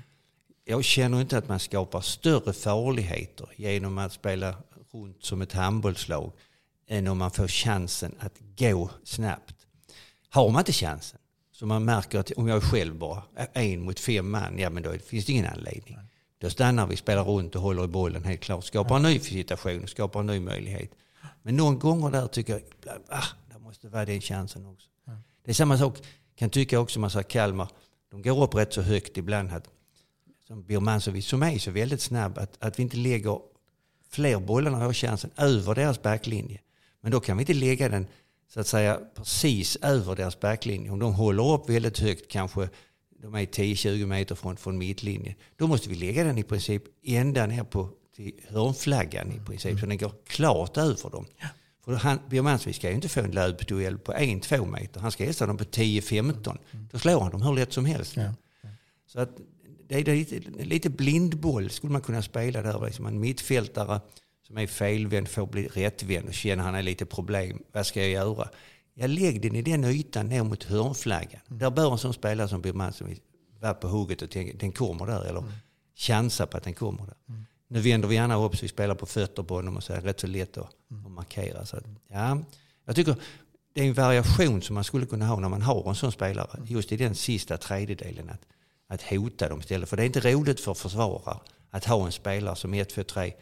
jag 0.65 0.85
känner 0.85 1.21
inte 1.21 1.39
att 1.39 1.49
man 1.49 1.61
skapar 1.61 2.01
större 2.01 2.53
farligheter 2.53 3.49
genom 3.57 3.99
att 3.99 4.13
spela 4.13 4.55
runt 4.93 5.25
som 5.25 5.43
ett 5.43 5.53
handbollslag 5.53 6.33
än 6.89 7.09
om 7.09 7.19
man 7.19 7.31
får 7.31 7.49
chansen 7.49 8.15
att 8.19 8.39
gå 8.59 8.91
snabbt. 9.05 9.55
Har 10.29 10.51
man 10.51 10.61
inte 10.61 10.73
chansen, 10.73 11.19
så 11.53 11.67
man 11.67 11.85
märker 11.85 12.19
att 12.19 12.31
om 12.31 12.49
jag 12.49 12.57
är 12.57 12.61
själv 12.61 12.95
bara, 12.95 13.23
en 13.53 13.81
mot 13.81 14.01
fem 14.01 14.31
man, 14.31 14.59
ja 14.59 14.71
men 14.71 14.83
då 14.83 14.99
finns 14.99 15.27
det 15.27 15.33
ingen 15.33 15.47
anledning. 15.47 15.99
Då 16.39 16.51
stannar 16.51 16.87
vi, 16.87 16.97
spelar 16.97 17.25
runt 17.25 17.57
och 17.57 17.63
håller 17.63 17.85
i 17.85 17.89
bollen 17.89 18.25
helt 18.25 18.41
klart. 18.41 18.65
Skapar 18.65 18.97
en 18.97 19.03
ny 19.03 19.19
situation, 19.19 19.89
skapar 19.89 20.21
en 20.21 20.27
ny 20.27 20.41
möjlighet. 20.41 20.91
Men 21.43 21.57
någon 21.57 21.79
gånger 21.79 22.11
där 22.11 22.27
tycker 22.27 22.53
jag, 22.53 22.63
ah, 23.09 23.25
det 23.53 23.59
måste 23.59 23.89
vara 23.89 24.05
den 24.05 24.21
chansen 24.21 24.67
också. 24.67 24.89
Det 25.45 25.51
är 25.51 25.55
samma 25.55 25.79
sak, 25.79 25.99
kan 26.35 26.51
tycka 26.51 26.81
också, 26.81 27.01
man 27.01 27.11
säger 27.11 27.23
Kalmar, 27.23 27.69
de 28.11 28.23
går 28.23 28.45
upp 28.45 28.55
rätt 28.55 28.73
så 28.73 28.83
högt 28.83 29.19
ibland. 29.19 29.53
Att, 29.53 29.69
som 30.47 30.63
Birmancevic 30.63 31.27
som 31.27 31.43
är 31.43 31.59
så 31.59 31.71
väldigt 31.71 32.01
snabb, 32.01 32.39
att, 32.39 32.65
att 32.65 32.79
vi 32.79 32.83
inte 32.83 32.97
lägger 32.97 33.41
fler 34.11 34.41
bollar 34.41 34.71
när 34.71 34.79
vi 34.79 34.85
har 34.85 34.93
chansen 34.93 35.31
över 35.37 35.75
deras 35.75 36.03
backlinje. 36.03 36.61
Men 37.01 37.13
då 37.13 37.21
kan 37.21 37.37
vi 37.37 37.43
inte 37.43 37.55
lägga 37.55 37.89
den 37.89 38.07
så 38.49 38.61
att 38.61 38.67
säga 38.67 39.01
precis 39.15 39.77
över 39.77 40.17
deras 40.17 40.41
backlinje. 40.41 40.91
Om 40.91 40.99
de 40.99 41.15
håller 41.15 41.53
upp 41.53 41.69
väldigt 41.69 41.99
högt, 41.99 42.29
kanske 42.29 42.69
de 43.23 43.35
är 43.35 43.47
10-20 43.47 44.07
meter 44.07 44.35
från, 44.35 44.57
från 44.57 44.79
mittlinjen, 44.79 45.35
då 45.57 45.67
måste 45.67 45.89
vi 45.89 45.95
lägga 45.95 46.25
den 46.25 46.39
i 46.39 46.43
princip 46.43 46.83
ända 47.03 47.47
ner 47.47 47.65
på 47.65 47.89
till 48.17 48.33
hörnflaggan 48.49 49.33
i 49.33 49.41
princip, 49.47 49.81
så 49.81 49.87
den 49.87 49.99
går 49.99 50.13
klart 50.27 50.77
över 50.77 51.11
dem. 51.11 51.27
För 51.85 51.95
han, 51.95 52.19
Birmancevic 52.31 52.77
ska 52.77 52.89
ju 52.89 52.95
inte 52.95 53.09
få 53.09 53.21
en 53.21 53.31
löpduell 53.31 53.99
på 53.99 54.13
1-2 54.13 54.71
meter, 54.71 55.01
han 55.01 55.13
ska 55.13 55.25
hälsa 55.25 55.47
dem 55.47 55.57
på 55.57 55.65
10-15. 55.65 56.59
Då 56.93 56.99
slår 56.99 57.21
han 57.21 57.31
dem 57.31 57.43
hur 57.43 57.55
lätt 57.55 57.73
som 57.73 57.85
helst. 57.85 58.17
Ja. 58.17 58.35
Så 59.07 59.21
att 59.21 59.31
det 59.89 60.09
är 60.09 60.15
lite, 60.15 60.41
lite 60.65 60.91
blindboll 60.91 61.71
skulle 61.71 61.93
man 61.93 62.03
kunna 62.03 62.23
spela 62.23 62.63
där. 62.63 62.87
Liksom 62.87 63.07
en 63.07 63.21
mittfältare 63.21 64.01
som 64.47 64.59
är 64.59 64.67
felvänd 64.67 65.29
får 65.29 65.47
bli 65.47 65.67
rättvänd 65.67 66.29
och 66.29 66.35
känner 66.35 66.65
han 66.65 66.75
är 66.75 66.83
lite 66.83 67.07
problem. 67.07 67.63
Vad 67.73 67.87
ska 67.87 68.01
jag 68.01 68.11
göra? 68.11 68.49
Jag 68.95 69.11
lägg 69.11 69.43
den 69.43 69.57
i 69.57 69.63
den 69.63 69.85
ytan 69.85 70.29
ner 70.29 70.43
mot 70.43 70.65
hörnflaggan. 70.65 71.41
Där 71.47 71.71
bör 71.71 71.93
en 71.93 71.99
sån 71.99 72.15
spelare 72.15 72.49
som 72.49 72.63
Birmancevic 72.63 73.19
vara 73.61 73.75
på 73.75 73.89
hugget 73.89 74.23
och 74.23 74.31
tänka 74.31 74.57
den 74.57 74.73
kommer 74.73 75.07
där. 75.07 75.25
Eller 75.25 75.45
chansa 75.97 76.47
på 76.47 76.57
att 76.57 76.65
den 76.65 76.75
kommer 76.75 77.07
där. 77.07 77.17
Nu 77.73 77.81
vänder 77.81 78.09
vi 78.09 78.15
gärna 78.15 78.37
upp 78.37 78.57
så 78.57 78.63
vi 78.63 78.69
spelar 78.69 78.95
på 78.95 79.07
fötter 79.07 79.43
på 79.43 79.55
honom 79.55 79.77
och 79.77 79.83
så 79.83 79.93
är 79.93 80.01
det 80.01 80.09
rätt 80.09 80.21
så 80.21 80.27
lätt 80.27 80.59
att, 80.59 80.75
att 81.07 81.11
markera. 81.11 81.67
Så 81.67 81.77
att, 81.77 81.85
ja, 82.09 82.39
jag 82.85 82.97
tycker 82.97 83.17
det 83.73 83.81
är 83.81 83.85
en 83.85 83.95
variation 83.95 84.63
som 84.63 84.75
man 84.75 84.85
skulle 84.85 85.07
kunna 85.07 85.27
ha 85.27 85.41
när 85.41 85.49
man 85.49 85.63
har 85.63 85.89
en 85.89 85.95
sån 85.95 86.13
spelare. 86.13 86.63
Just 86.67 86.93
i 86.93 86.97
den 86.97 87.15
sista 87.15 87.57
tredjedelen. 87.57 88.31
Att, 88.31 88.41
att 88.89 89.03
hota 89.03 89.49
dem 89.49 89.61
istället. 89.61 89.89
För 89.89 89.97
det 89.97 90.03
är 90.03 90.07
inte 90.07 90.33
roligt 90.33 90.61
för 90.61 90.75
försvarare 90.75 91.39
att 91.71 91.85
ha 91.85 92.07
en 92.07 92.13
spelare 92.13 92.57
som 92.57 92.75
1, 92.75 92.89
2, 92.89 93.03
3 93.03 93.33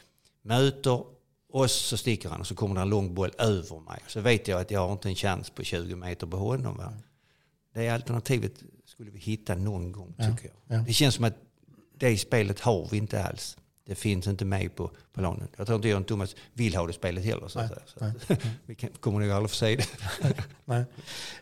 möter 0.42 1.04
oss 1.52 1.72
så 1.72 1.96
sticker 1.96 2.28
han 2.28 2.40
och 2.40 2.46
så 2.46 2.54
kommer 2.54 2.74
det 2.74 2.80
en 2.80 2.88
lång 2.88 3.14
boll 3.14 3.30
över 3.38 3.80
mig. 3.80 4.00
Så 4.06 4.20
vet 4.20 4.48
jag 4.48 4.60
att 4.60 4.70
jag 4.70 4.80
har 4.86 4.92
inte 4.92 5.08
en 5.08 5.14
chans 5.14 5.50
på 5.50 5.62
20 5.62 5.96
meter 5.96 6.26
på 6.26 6.36
honom. 6.36 6.76
Va? 6.76 6.92
Det 7.74 7.88
alternativet 7.88 8.52
skulle 8.86 9.10
vi 9.10 9.18
hitta 9.18 9.54
någon 9.54 9.92
gång 9.92 10.12
tycker 10.12 10.50
jag. 10.66 10.78
ja. 10.78 10.84
Det 10.86 10.92
känns 10.92 11.14
som 11.14 11.24
att 11.24 11.36
det 11.94 12.18
spelet 12.18 12.60
har 12.60 12.88
vi 12.90 12.96
inte 12.96 13.24
alls. 13.24 13.56
Det 13.86 13.94
finns 13.94 14.26
inte 14.26 14.44
med 14.44 14.76
på 14.76 14.90
planen. 15.14 15.48
Jag 15.56 15.66
tror 15.66 15.76
inte 15.76 15.94
och 15.94 16.06
Thomas 16.06 16.36
vill 16.52 16.74
ha 16.76 16.86
det 16.86 16.92
spelet 16.92 17.24
heller. 17.24 17.48
Så 17.48 17.58
säga. 17.58 17.68
så 17.86 18.04
att, 18.04 18.40
vi 18.66 18.74
kan, 18.74 18.90
kommer 19.00 19.20
nog 19.20 19.30
aldrig 19.30 19.50
få 19.50 19.56
se 19.56 19.76
det. 19.76 19.84
Nej. 20.64 20.84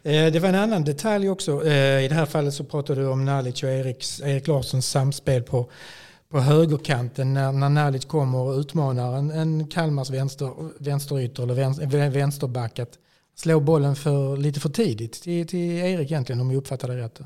Eh, 0.03 0.33
Det 0.33 0.41
var 0.41 0.49
en 0.49 0.55
annan 0.55 0.85
detalj 0.85 1.29
också. 1.29 1.67
Eh, 1.67 2.05
I 2.05 2.09
det 2.09 2.15
här 2.15 2.27
fallet 2.27 2.55
så 2.55 2.65
pratade 2.65 3.01
du 3.01 3.07
om 3.07 3.25
Nalic 3.25 3.63
och 3.63 3.69
Eriks, 3.69 4.21
Erik 4.21 4.47
Larssons 4.47 4.87
samspel 4.87 5.43
på, 5.43 5.71
på 6.31 6.41
högerkanten 6.41 7.35
när, 7.35 7.53
när 7.53 7.69
Nalic 7.69 8.05
kommer 8.05 8.39
och 8.39 8.59
utmanar 8.59 9.17
en, 9.17 9.31
en 9.31 9.67
Kalmars 9.69 10.11
vänster, 10.11 10.53
vänsterytter 10.79 11.43
eller 11.43 11.55
vänster, 11.55 12.11
vänsterback 12.11 12.79
att 12.79 12.99
slå 13.37 13.61
bollen 13.61 13.97
för, 13.97 14.37
lite 14.37 14.61
för 14.61 14.69
tidigt 14.69 15.13
till, 15.13 15.47
till 15.47 15.71
Erik 15.71 16.11
egentligen 16.11 16.41
om 16.41 16.51
jag 16.51 16.59
uppfattar 16.59 16.89
det 16.89 16.97
rätt. 16.97 17.21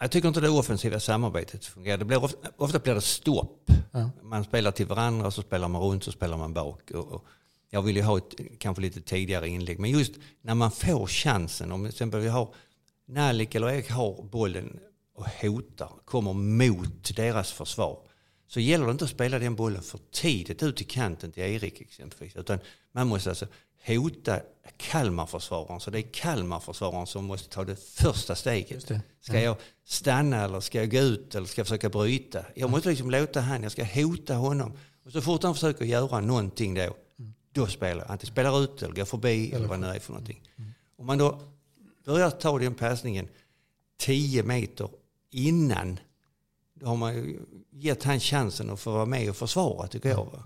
Jag 0.00 0.10
tycker 0.10 0.28
inte 0.28 0.40
det 0.40 0.48
offensiva 0.48 1.00
samarbetet 1.00 1.64
fungerar. 1.64 1.98
Det 1.98 2.04
blir 2.04 2.24
ofta, 2.24 2.48
ofta 2.56 2.78
blir 2.78 2.94
det 2.94 3.00
stopp. 3.00 3.70
Ja. 3.92 4.10
Man 4.22 4.44
spelar 4.44 4.70
till 4.70 4.86
varandra, 4.86 5.30
så 5.30 5.42
spelar 5.42 5.68
man 5.68 5.82
runt, 5.82 6.04
så 6.04 6.12
spelar 6.12 6.36
man 6.36 6.54
bak. 6.54 6.90
Och, 6.90 7.12
och 7.12 7.24
jag 7.70 7.82
vill 7.82 7.96
ju 7.96 8.02
ha 8.02 8.18
ett 8.18 8.34
kanske 8.58 8.82
lite 8.82 9.00
tidigare 9.00 9.48
inlägg. 9.48 9.78
Men 9.78 9.90
just 9.90 10.12
när 10.42 10.54
man 10.54 10.70
får 10.70 11.06
chansen, 11.06 11.72
om 11.72 11.82
till 11.82 11.90
exempel 11.90 12.20
vi 12.20 12.28
har 12.28 12.54
Nalik 13.06 13.54
eller 13.54 13.70
Erik 13.70 13.90
har 13.90 14.22
bollen 14.22 14.80
och 15.14 15.26
hotar, 15.42 15.92
kommer 16.04 16.32
mot 16.32 17.16
deras 17.16 17.52
försvar. 17.52 17.98
Så 18.46 18.60
gäller 18.60 18.86
det 18.86 18.92
inte 18.92 19.04
att 19.04 19.10
spela 19.10 19.38
den 19.38 19.54
bollen 19.54 19.82
för 19.82 20.00
tidigt 20.12 20.62
ut 20.62 20.80
i 20.80 20.84
kanten 20.84 21.32
till 21.32 21.42
Erik 21.42 21.80
exempelvis. 21.80 22.36
Utan 22.36 22.58
man 22.92 23.06
måste 23.06 23.30
alltså 23.30 23.46
hota 23.86 24.40
Kalmarförsvararen. 24.76 25.80
Så 25.80 25.90
det 25.90 25.98
är 25.98 26.02
Kalmarförsvararen 26.12 27.06
som 27.06 27.24
måste 27.24 27.48
ta 27.48 27.64
det 27.64 27.76
första 27.76 28.34
steget. 28.34 28.88
Det. 28.88 29.00
Ska 29.20 29.40
jag 29.40 29.56
stanna 29.84 30.44
eller 30.44 30.60
ska 30.60 30.78
jag 30.78 30.90
gå 30.90 30.98
ut 30.98 31.34
eller 31.34 31.46
ska 31.46 31.60
jag 31.60 31.66
försöka 31.66 31.88
bryta? 31.88 32.44
Jag 32.54 32.70
måste 32.70 32.88
liksom 32.88 33.10
låta 33.10 33.40
han, 33.40 33.62
jag 33.62 33.72
ska 33.72 33.84
hota 33.84 34.34
honom. 34.34 34.72
Och 35.04 35.12
så 35.12 35.20
fort 35.20 35.42
han 35.42 35.54
försöker 35.54 35.84
göra 35.84 36.20
någonting 36.20 36.74
då, 36.74 36.96
då 37.52 37.66
spelar 37.66 38.02
jag. 38.02 38.10
Antingen 38.10 38.32
spelar 38.32 38.60
ut 38.60 38.82
eller 38.82 38.94
går 38.94 39.04
förbi 39.04 39.52
eller 39.52 39.68
vad 39.68 39.80
det 39.80 39.86
nu 39.86 39.94
är 39.94 40.00
för 40.00 40.12
någonting. 40.12 40.40
Om 40.96 41.06
man 41.06 41.18
då 41.18 41.40
börjar 42.04 42.30
ta 42.30 42.58
den 42.58 42.74
passningen 42.74 43.28
10 43.98 44.42
meter 44.42 44.88
innan, 45.30 45.98
då 46.74 46.86
har 46.86 46.96
man 46.96 47.38
gett 47.70 48.02
han 48.02 48.20
chansen 48.20 48.70
att 48.70 48.80
få 48.80 48.92
vara 48.92 49.06
med 49.06 49.30
och 49.30 49.36
försvara 49.36 49.88
tycker 49.88 50.08
jag. 50.08 50.24
Va? 50.24 50.42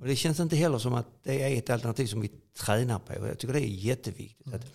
Och 0.00 0.06
det 0.06 0.16
känns 0.16 0.40
inte 0.40 0.56
heller 0.56 0.78
som 0.78 0.94
att 0.94 1.06
det 1.22 1.42
är 1.42 1.58
ett 1.58 1.70
alternativ 1.70 2.06
som 2.06 2.20
vi 2.20 2.30
tränar 2.58 2.98
på. 2.98 3.26
Jag 3.26 3.38
tycker 3.38 3.54
det 3.54 3.60
är 3.60 3.66
jätteviktigt 3.66 4.54
att 4.54 4.66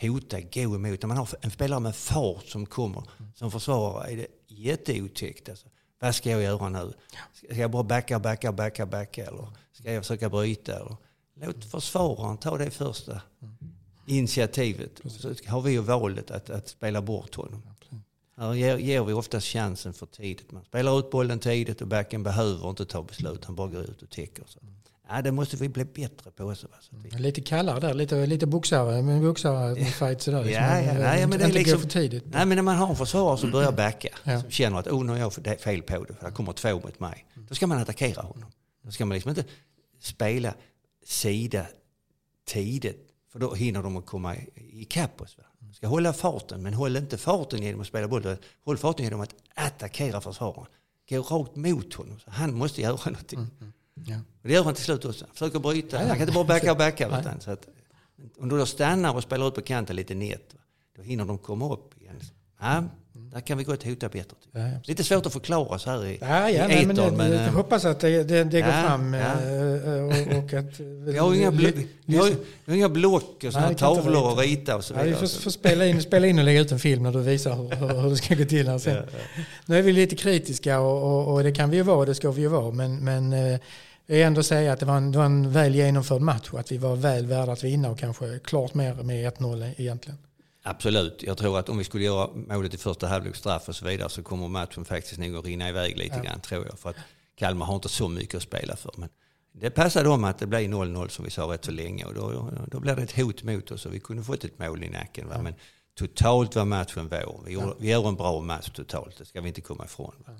hota, 0.00 0.40
gå 0.40 0.60
emot. 0.74 1.02
När 1.02 1.06
man 1.06 1.16
har 1.16 1.28
en 1.40 1.50
spelare 1.50 1.80
med 1.80 1.96
fart 1.96 2.46
som 2.46 2.66
kommer 2.66 3.02
som 3.34 3.50
försvarare 3.50 4.12
är 4.12 4.16
det 4.16 4.26
jätteotäckt. 4.48 5.48
Alltså. 5.48 5.66
Vad 6.00 6.14
ska 6.14 6.30
jag 6.30 6.42
göra 6.42 6.68
nu? 6.68 6.92
Ska 7.32 7.56
jag 7.56 7.70
bara 7.70 7.82
backa, 7.82 8.18
backa, 8.18 8.52
backa, 8.52 8.86
backa? 8.86 9.26
Eller 9.26 9.48
ska 9.72 9.92
jag 9.92 10.02
försöka 10.02 10.28
bryta? 10.28 10.76
Eller? 10.76 10.96
Låt 11.40 11.64
försvararen 11.64 12.36
ta 12.36 12.58
det 12.58 12.70
första 12.70 13.20
initiativet. 14.06 15.00
Så 15.04 15.34
har 15.46 15.60
vi 15.60 15.70
ju 15.72 15.80
valet 15.80 16.30
att, 16.30 16.50
att 16.50 16.68
spela 16.68 17.02
bort 17.02 17.34
honom. 17.34 17.62
Här 18.38 18.54
ger, 18.54 18.76
ger 18.78 19.04
vi 19.04 19.12
oftast 19.12 19.46
chansen 19.46 19.92
för 19.94 20.06
tidigt. 20.06 20.52
Man 20.52 20.64
spelar 20.64 20.98
ut 20.98 21.10
bollen 21.10 21.38
tidigt 21.38 21.80
och 21.80 21.88
backen 21.88 22.22
behöver 22.22 22.70
inte 22.70 22.84
ta 22.86 23.02
beslut. 23.02 23.44
Han 23.44 23.54
bara 23.54 23.68
går 23.68 23.82
ut 23.82 24.02
och 24.02 24.10
täcker. 24.10 24.44
Så. 24.46 24.58
Ja, 25.10 25.22
det 25.22 25.32
måste 25.32 25.56
vi 25.56 25.68
bli 25.68 25.84
bättre 25.84 26.30
på. 26.30 26.54
Så, 26.54 26.66
så 26.80 26.96
vi, 26.96 27.10
Lite 27.18 27.40
kallare 27.40 27.80
där, 27.80 27.94
lite, 27.94 28.26
lite 28.26 28.46
boxare, 28.46 29.02
men 29.02 29.22
boxare 29.22 29.84
fight 29.84 30.22
sådär. 30.22 30.44
liksom. 30.44 30.64
Ja, 30.64 30.80
ja, 30.80 30.92
nej, 30.92 31.26
men 31.26 31.38
det 31.38 31.44
är 31.44 31.48
liksom- 31.52 31.80
för 31.80 31.88
tidigt. 31.88 32.24
Nej, 32.26 32.46
men 32.46 32.56
när 32.56 32.62
man 32.62 32.76
har 32.76 32.88
en 32.88 32.96
försvarare 32.96 33.38
som 33.38 33.50
börjar 33.50 33.72
backa, 33.82 34.08
Ja. 34.24 34.40
som 34.40 34.50
känner 34.50 34.78
att 34.78 34.86
oh, 34.86 35.04
nu 35.04 35.12
har 35.12 35.18
jag 35.18 35.32
fel 35.60 35.82
på 35.82 36.04
det, 36.04 36.14
för 36.14 36.26
det 36.26 36.32
kommer 36.32 36.52
två 36.52 36.74
mot 36.74 37.00
mig. 37.00 37.26
Då 37.48 37.54
ska 37.54 37.66
man 37.66 37.78
attackera 37.78 38.22
honom. 38.22 38.50
Då 38.84 38.90
ska 38.90 39.04
man 39.06 39.14
liksom 39.14 39.28
inte 39.30 39.44
spela 40.00 40.54
sida 41.04 41.66
tidigt, 42.46 43.08
för 43.32 43.38
då 43.38 43.54
hinner 43.54 43.82
de 43.82 43.96
att 43.96 44.06
komma 44.06 44.36
i- 44.36 44.50
ikapp 44.82 45.20
oss. 45.20 45.38
Va? 45.38 45.44
Ska 45.72 45.86
hålla 45.86 46.12
farten, 46.12 46.62
men 46.62 46.74
håll 46.74 46.96
inte 46.96 47.18
farten 47.18 47.62
genom 47.62 47.80
att 47.80 47.86
spela 47.86 48.08
boll. 48.08 48.36
Håll 48.64 48.78
farten 48.78 49.04
genom 49.04 49.20
att 49.20 49.34
attackera 49.54 50.20
försvararen. 50.20 50.66
Gå 51.08 51.22
rakt 51.22 51.56
mot 51.56 51.94
honom. 51.94 52.18
Så 52.18 52.30
han 52.30 52.54
måste 52.54 52.82
göra 52.82 53.10
någonting. 53.10 53.46
Ja. 53.94 54.16
Och 54.16 54.48
det 54.48 54.52
gör 54.52 54.64
han 54.64 54.74
till 54.74 54.84
slut 54.84 55.04
också. 55.04 55.26
Försöker 55.32 55.58
bryta. 55.58 55.96
Ja, 55.96 56.02
ja. 56.02 56.08
Han 56.08 56.16
kan 56.16 56.28
inte 56.28 56.34
bara 56.34 56.44
backa 56.44 56.72
och 56.72 56.78
backa. 56.78 57.20
Utan, 57.20 57.40
så 57.40 57.50
att, 57.50 57.68
om 58.38 58.48
du 58.48 58.58
då 58.58 58.66
stannar 58.66 59.14
och 59.14 59.22
spelar 59.22 59.48
ut 59.48 59.54
på 59.54 59.60
kanten 59.60 59.96
lite 59.96 60.14
nät, 60.14 60.54
va, 60.54 60.60
då 60.96 61.02
hinner 61.02 61.24
de 61.24 61.38
komma 61.38 61.72
upp 61.72 62.00
igen. 62.00 62.20
Ja, 62.60 62.84
där 63.32 63.40
kan 63.40 63.58
vi 63.58 63.64
gott 63.64 63.84
hota 63.84 64.08
bättre. 64.08 64.36
Ja. 64.52 64.60
Lite 64.84 65.04
svårt 65.04 65.26
att 65.26 65.32
förklara 65.32 65.78
så 65.78 65.90
här 65.90 66.06
i, 66.06 66.18
Ja, 66.20 66.50
ja, 66.50 66.64
i 66.64 66.68
nej, 66.68 66.86
men 66.86 66.96
det, 66.96 67.02
etern, 67.02 67.16
men, 67.16 67.32
jag 67.32 67.46
eh, 67.46 67.52
hoppas 67.52 67.84
att 67.84 68.00
det, 68.00 68.22
det, 68.22 68.44
det 68.44 68.60
går 68.60 68.82
fram 68.88 69.14
ja. 69.14 69.20
eh, 69.20 70.04
och, 70.04 70.44
och 70.44 70.54
att... 70.54 70.80
vi 70.80 71.18
har 71.18 71.34
inga, 71.34 71.50
blo- 71.50 71.86
vi 72.04 72.16
har, 72.16 72.26
vi 72.64 72.72
har 72.72 72.76
inga 72.76 72.88
block 72.88 73.36
och 73.38 73.44
inte 73.44 73.74
tavlor 73.74 74.32
att 74.32 74.38
rita 74.38 74.76
och 74.76 74.84
så 74.84 74.94
Ja, 74.94 74.98
vi 75.02 75.04
vidare. 75.04 75.28
får, 75.28 75.40
får 75.40 75.50
spela, 75.50 75.86
in, 75.86 76.02
spela 76.02 76.26
in 76.26 76.38
och 76.38 76.44
lägga 76.44 76.60
ut 76.60 76.72
en 76.72 76.78
film 76.78 77.02
när 77.02 77.12
du 77.12 77.20
visar 77.20 77.54
hur, 77.54 78.02
hur, 78.02 78.10
det 78.10 78.16
ska 78.16 78.34
gå 78.34 78.44
till 78.44 78.68
här 78.68 78.78
sen. 78.78 79.02
Nu 79.66 79.78
är 79.78 79.82
vi 79.82 79.92
lite 79.92 80.16
kritiska 80.16 80.80
och, 80.80 81.02
och, 81.02 81.34
och 81.34 81.42
det 81.42 81.52
kan 81.52 81.70
vi 81.70 81.76
ju 81.76 81.82
vara 81.82 81.96
och 81.96 82.06
det 82.06 82.14
ska 82.14 82.30
vi 82.30 82.42
ju 82.42 82.48
vara. 82.48 82.70
Men, 82.70 82.96
men 83.04 83.32
eh, 83.32 83.60
jag 84.06 84.20
ändå 84.20 84.42
säga 84.42 84.72
att 84.72 84.80
det 84.80 84.86
var, 84.86 84.96
en, 84.96 85.12
det 85.12 85.18
var 85.18 85.24
en 85.26 85.52
väl 85.52 85.74
genomförd 85.74 86.20
match 86.20 86.48
och 86.50 86.60
att 86.60 86.72
vi 86.72 86.76
var 86.76 86.96
väl 86.96 87.26
värda 87.26 87.52
att 87.52 87.64
vinna 87.64 87.90
och 87.90 87.98
kanske 87.98 88.38
klart 88.38 88.74
mer 88.74 88.94
med 88.94 89.32
1-0 89.32 89.70
egentligen. 89.76 90.18
Absolut. 90.62 91.22
Jag 91.22 91.38
tror 91.38 91.58
att 91.58 91.68
om 91.68 91.78
vi 91.78 91.84
skulle 91.84 92.04
göra 92.04 92.30
målet 92.34 92.74
i 92.74 92.78
första 92.78 93.06
halvlek, 93.06 93.36
straff 93.36 93.68
och 93.68 93.76
så 93.76 93.84
vidare 93.84 94.08
så 94.08 94.22
kommer 94.22 94.48
matchen 94.48 94.84
faktiskt 94.84 95.18
nog 95.18 95.36
att 95.36 95.44
rinna 95.44 95.68
iväg 95.68 95.98
lite 95.98 96.16
Ja. 96.16 96.22
grann 96.22 96.40
tror 96.40 96.66
jag. 96.66 96.78
För 96.78 96.90
att 96.90 96.96
Kalmar 97.36 97.66
har 97.66 97.74
inte 97.74 97.88
så 97.88 98.08
mycket 98.08 98.34
att 98.34 98.42
spela 98.42 98.76
för. 98.76 98.92
Men 98.96 99.08
det 99.52 99.70
passade 99.70 100.08
om 100.08 100.24
att 100.24 100.38
det 100.38 100.46
blev 100.46 100.60
0-0 100.62 101.08
som 101.08 101.24
vi 101.24 101.30
sa 101.30 101.42
rätt 101.52 101.64
så 101.64 101.70
länge 101.70 102.04
och 102.04 102.14
då, 102.14 102.50
då 102.70 102.80
blev 102.80 102.96
det 102.96 103.02
ett 103.02 103.16
hot 103.16 103.42
mot 103.42 103.70
oss 103.70 103.86
och 103.86 103.94
vi 103.94 104.00
kunde 104.00 104.22
fått 104.22 104.44
ett 104.44 104.58
mål 104.58 104.84
i 104.84 104.88
nacken. 104.88 105.28
Va? 105.28 105.42
Men 105.42 105.54
totalt 105.98 106.56
var 106.56 106.64
matchen 106.64 107.08
vår. 107.08 107.42
Vi, 107.46 107.52
gjorde, 107.52 107.74
vi 107.78 107.88
gör 107.90 108.08
en 108.08 108.14
bra 108.14 108.40
match 108.40 108.70
totalt, 108.70 109.18
det 109.18 109.24
ska 109.24 109.40
vi 109.40 109.48
inte 109.48 109.60
komma 109.60 109.84
ifrån. 109.84 110.14
Va? 110.26 110.32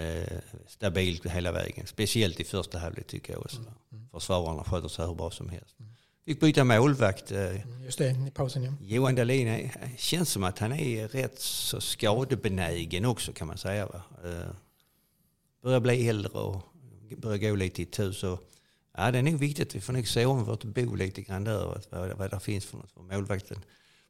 Eh, 0.00 0.38
stabilt 0.66 1.26
hela 1.26 1.52
vägen, 1.52 1.86
speciellt 1.86 2.40
i 2.40 2.44
första 2.44 2.78
halvlek 2.78 3.06
tycker 3.06 3.32
jag 3.32 3.42
också. 3.42 3.60
Va? 3.60 3.72
Försvararna 4.12 4.64
sköter 4.64 4.88
sig 4.88 5.06
hur 5.06 5.14
bra 5.14 5.30
som 5.30 5.48
helst. 5.48 5.76
Fick 6.24 6.40
byta 6.40 6.64
målvakt. 6.64 7.32
Eh, 7.32 7.84
Just 7.84 7.98
det, 7.98 8.10
i 8.10 8.30
pausen 8.30 8.62
ja. 8.62 8.72
Johan 8.80 9.14
Dahlin 9.14 9.48
är, 9.48 9.70
känns 9.96 10.30
som 10.30 10.44
att 10.44 10.58
han 10.58 10.72
är 10.72 11.08
rätt 11.08 11.38
så 11.38 11.80
skadebenägen 11.80 13.04
också 13.04 13.32
kan 13.32 13.46
man 13.46 13.58
säga. 13.58 13.86
Va? 13.86 14.02
Eh, 14.24 14.54
börjar 15.62 15.80
bli 15.80 16.08
äldre 16.08 16.32
och 16.38 16.62
börjar 17.16 17.38
gå 17.38 17.56
lite 17.56 17.82
i. 17.82 18.12
Så, 18.12 18.38
ja, 18.96 19.10
det 19.10 19.18
är 19.18 19.22
nog 19.22 19.38
viktigt. 19.38 19.74
Vi 19.74 19.80
får 19.80 19.92
nog 19.92 20.08
se 20.08 20.26
om 20.26 20.44
vårt 20.44 20.64
bo 20.64 20.94
lite 20.94 21.22
grann 21.22 21.44
där. 21.44 21.80
Vad, 21.90 22.12
vad, 22.18 22.30
det 22.30 22.40
finns 22.40 22.66
för 22.66 22.76
något 22.76 22.90
för 22.92 23.02
målvakten. 23.02 23.58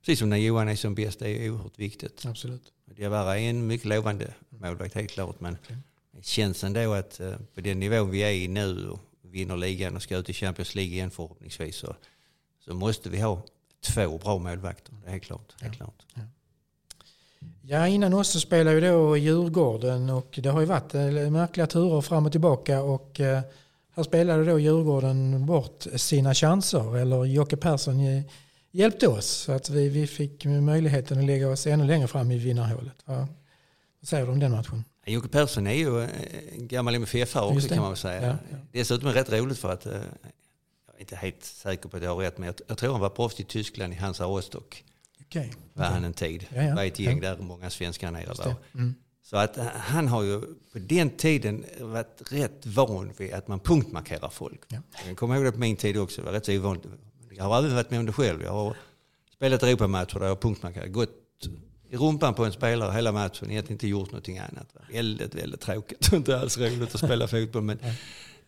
Precis 0.00 0.18
som 0.18 0.30
när 0.30 0.36
Johan 0.36 0.68
är 0.68 0.76
som 0.76 0.94
bäst, 0.94 1.18
det 1.18 1.28
är 1.28 1.50
oerhört 1.50 1.78
viktigt. 1.78 2.26
Absolut. 2.26 2.72
Diawara 2.84 3.38
är 3.38 3.50
en 3.50 3.66
mycket 3.66 3.86
lovande 3.88 4.34
målvakt 4.48 4.94
helt 4.94 5.10
klart. 5.10 5.40
Men 5.40 5.56
det 6.12 6.24
känns 6.24 6.64
ändå 6.64 6.92
att 6.92 7.20
eh, 7.20 7.36
på 7.54 7.60
den 7.60 7.80
nivån 7.80 8.10
vi 8.10 8.22
är 8.22 8.30
i 8.30 8.48
nu 8.48 8.96
vinner 9.32 9.56
ligan 9.56 9.96
och 9.96 10.02
ska 10.02 10.16
ut 10.16 10.30
i 10.30 10.32
Champions 10.32 10.74
League 10.74 10.92
igen 10.92 11.10
förhoppningsvis 11.10 11.76
så, 11.76 11.96
så 12.64 12.74
måste 12.74 13.10
vi 13.10 13.20
ha 13.20 13.42
två 13.80 14.18
bra 14.18 14.38
målvakter. 14.38 14.94
Det 15.02 15.06
är 15.06 15.10
helt 15.12 15.24
klart. 15.24 15.54
Helt 15.60 15.76
klart. 15.76 16.02
Ja, 17.62 17.86
innan 17.88 18.14
oss 18.14 18.28
så 18.28 18.40
spelar 18.40 18.72
ju 18.72 18.80
då 18.80 19.16
Djurgården 19.16 20.10
och 20.10 20.38
det 20.42 20.48
har 20.48 20.60
ju 20.60 20.66
varit 20.66 20.94
eh, 20.94 21.30
märkliga 21.30 21.66
turer 21.66 22.00
fram 22.00 22.26
och 22.26 22.32
tillbaka 22.32 22.82
och 22.82 23.20
eh, 23.20 23.40
här 23.94 24.02
spelade 24.02 24.44
då 24.44 24.58
Djurgården 24.58 25.46
bort 25.46 25.86
sina 25.96 26.34
chanser 26.34 26.96
eller 26.96 27.24
Jocke 27.24 27.56
Persson 27.56 28.00
ge- 28.00 28.22
hjälpte 28.70 29.08
oss 29.08 29.26
så 29.26 29.52
att 29.52 29.70
vi, 29.70 29.88
vi 29.88 30.06
fick 30.06 30.44
möjligheten 30.44 31.18
att 31.18 31.24
lägga 31.24 31.50
oss 31.50 31.66
ännu 31.66 31.84
längre 31.86 32.08
fram 32.08 32.30
i 32.30 32.38
vinnarhålet. 32.38 32.96
Ja. 33.04 33.28
Vad 34.00 34.08
säger 34.08 34.26
du 34.26 34.32
om 34.32 34.40
den 34.40 34.50
matchen? 34.52 34.84
Jocke 35.06 35.28
Persson 35.28 35.66
är 35.66 35.74
ju 35.74 36.02
eh, 36.02 36.10
en 36.52 36.68
gammal 36.68 36.94
MFF-are 36.94 37.56
också 37.56 37.68
kan 37.68 37.78
man 37.78 37.88
väl 37.88 37.96
säga. 37.96 38.22
Ja, 38.22 38.36
ja. 38.50 38.56
Dessutom 38.72 39.08
är 39.08 39.14
det 39.14 39.20
rätt 39.20 39.32
roligt 39.32 39.58
för 39.58 39.72
att, 39.72 39.86
eh, 39.86 39.92
jag 39.92 40.96
är 40.96 41.00
inte 41.00 41.16
helt 41.16 41.44
säker 41.44 41.88
på 41.88 41.96
att 41.96 42.02
jag 42.02 42.14
har 42.14 42.16
rätt, 42.16 42.38
men 42.38 42.46
jag, 42.46 42.54
jag 42.66 42.78
tror 42.78 42.92
han 42.92 43.00
var 43.00 43.10
proffs 43.10 43.40
i 43.40 43.44
Tyskland 43.44 43.92
i 43.92 43.96
Hansa 43.96 44.24
Rostock. 44.24 44.84
Okej. 45.20 45.52
Var 45.72 45.84
han 45.84 46.04
en 46.04 46.12
tid. 46.12 46.46
Ja, 46.54 46.62
ja. 46.62 46.74
var 46.74 46.84
ett 46.84 46.98
gäng 46.98 47.20
där 47.20 47.36
många 47.38 47.70
svenskar 47.70 48.10
nere 48.10 48.26
var. 48.26 48.54
Mm. 48.74 48.94
Så 49.22 49.36
att 49.36 49.58
eh, 49.58 49.64
han 49.64 50.08
har 50.08 50.22
ju 50.22 50.40
på 50.72 50.78
den 50.78 51.10
tiden 51.10 51.64
varit 51.80 52.22
rätt 52.30 52.66
van 52.66 53.12
vid 53.16 53.32
att 53.32 53.48
man 53.48 53.60
punktmarkerar 53.60 54.28
folk. 54.28 54.60
Ja. 54.68 54.78
Jag 55.06 55.16
kommer 55.16 55.34
ihåg 55.36 55.44
det 55.44 55.52
på 55.52 55.58
min 55.58 55.76
tid 55.76 55.96
också, 55.96 56.20
det 56.20 56.24
var 56.24 56.32
rätt 56.32 56.46
så 56.46 56.58
ovanligt. 56.58 56.86
Jag 57.30 57.44
har 57.44 57.58
även 57.58 57.74
varit 57.74 57.90
med 57.90 58.00
om 58.00 58.06
det 58.06 58.12
själv. 58.12 58.42
Jag 58.42 58.52
har 58.52 58.76
spelat 59.34 59.62
Europamatcher 59.62 60.18
där 60.18 60.26
jag 60.26 60.30
har 60.30 60.36
punktmarkerat. 60.36 60.92
Gått 60.92 61.48
i 61.92 61.96
rumpan 61.96 62.34
på 62.34 62.44
en 62.44 62.52
spelare 62.52 62.92
hela 62.92 63.12
matchen, 63.12 63.50
egentligen 63.50 63.74
inte 63.74 63.88
gjort 63.88 64.10
någonting 64.10 64.38
annat. 64.38 64.74
Väldigt, 64.92 65.34
väldigt 65.34 65.60
tråkigt. 65.60 66.12
inte 66.12 66.40
alls 66.40 66.58
roligt 66.58 66.94
att 66.94 67.00
spela 67.00 67.28
fotboll. 67.28 67.62
Men 67.62 67.78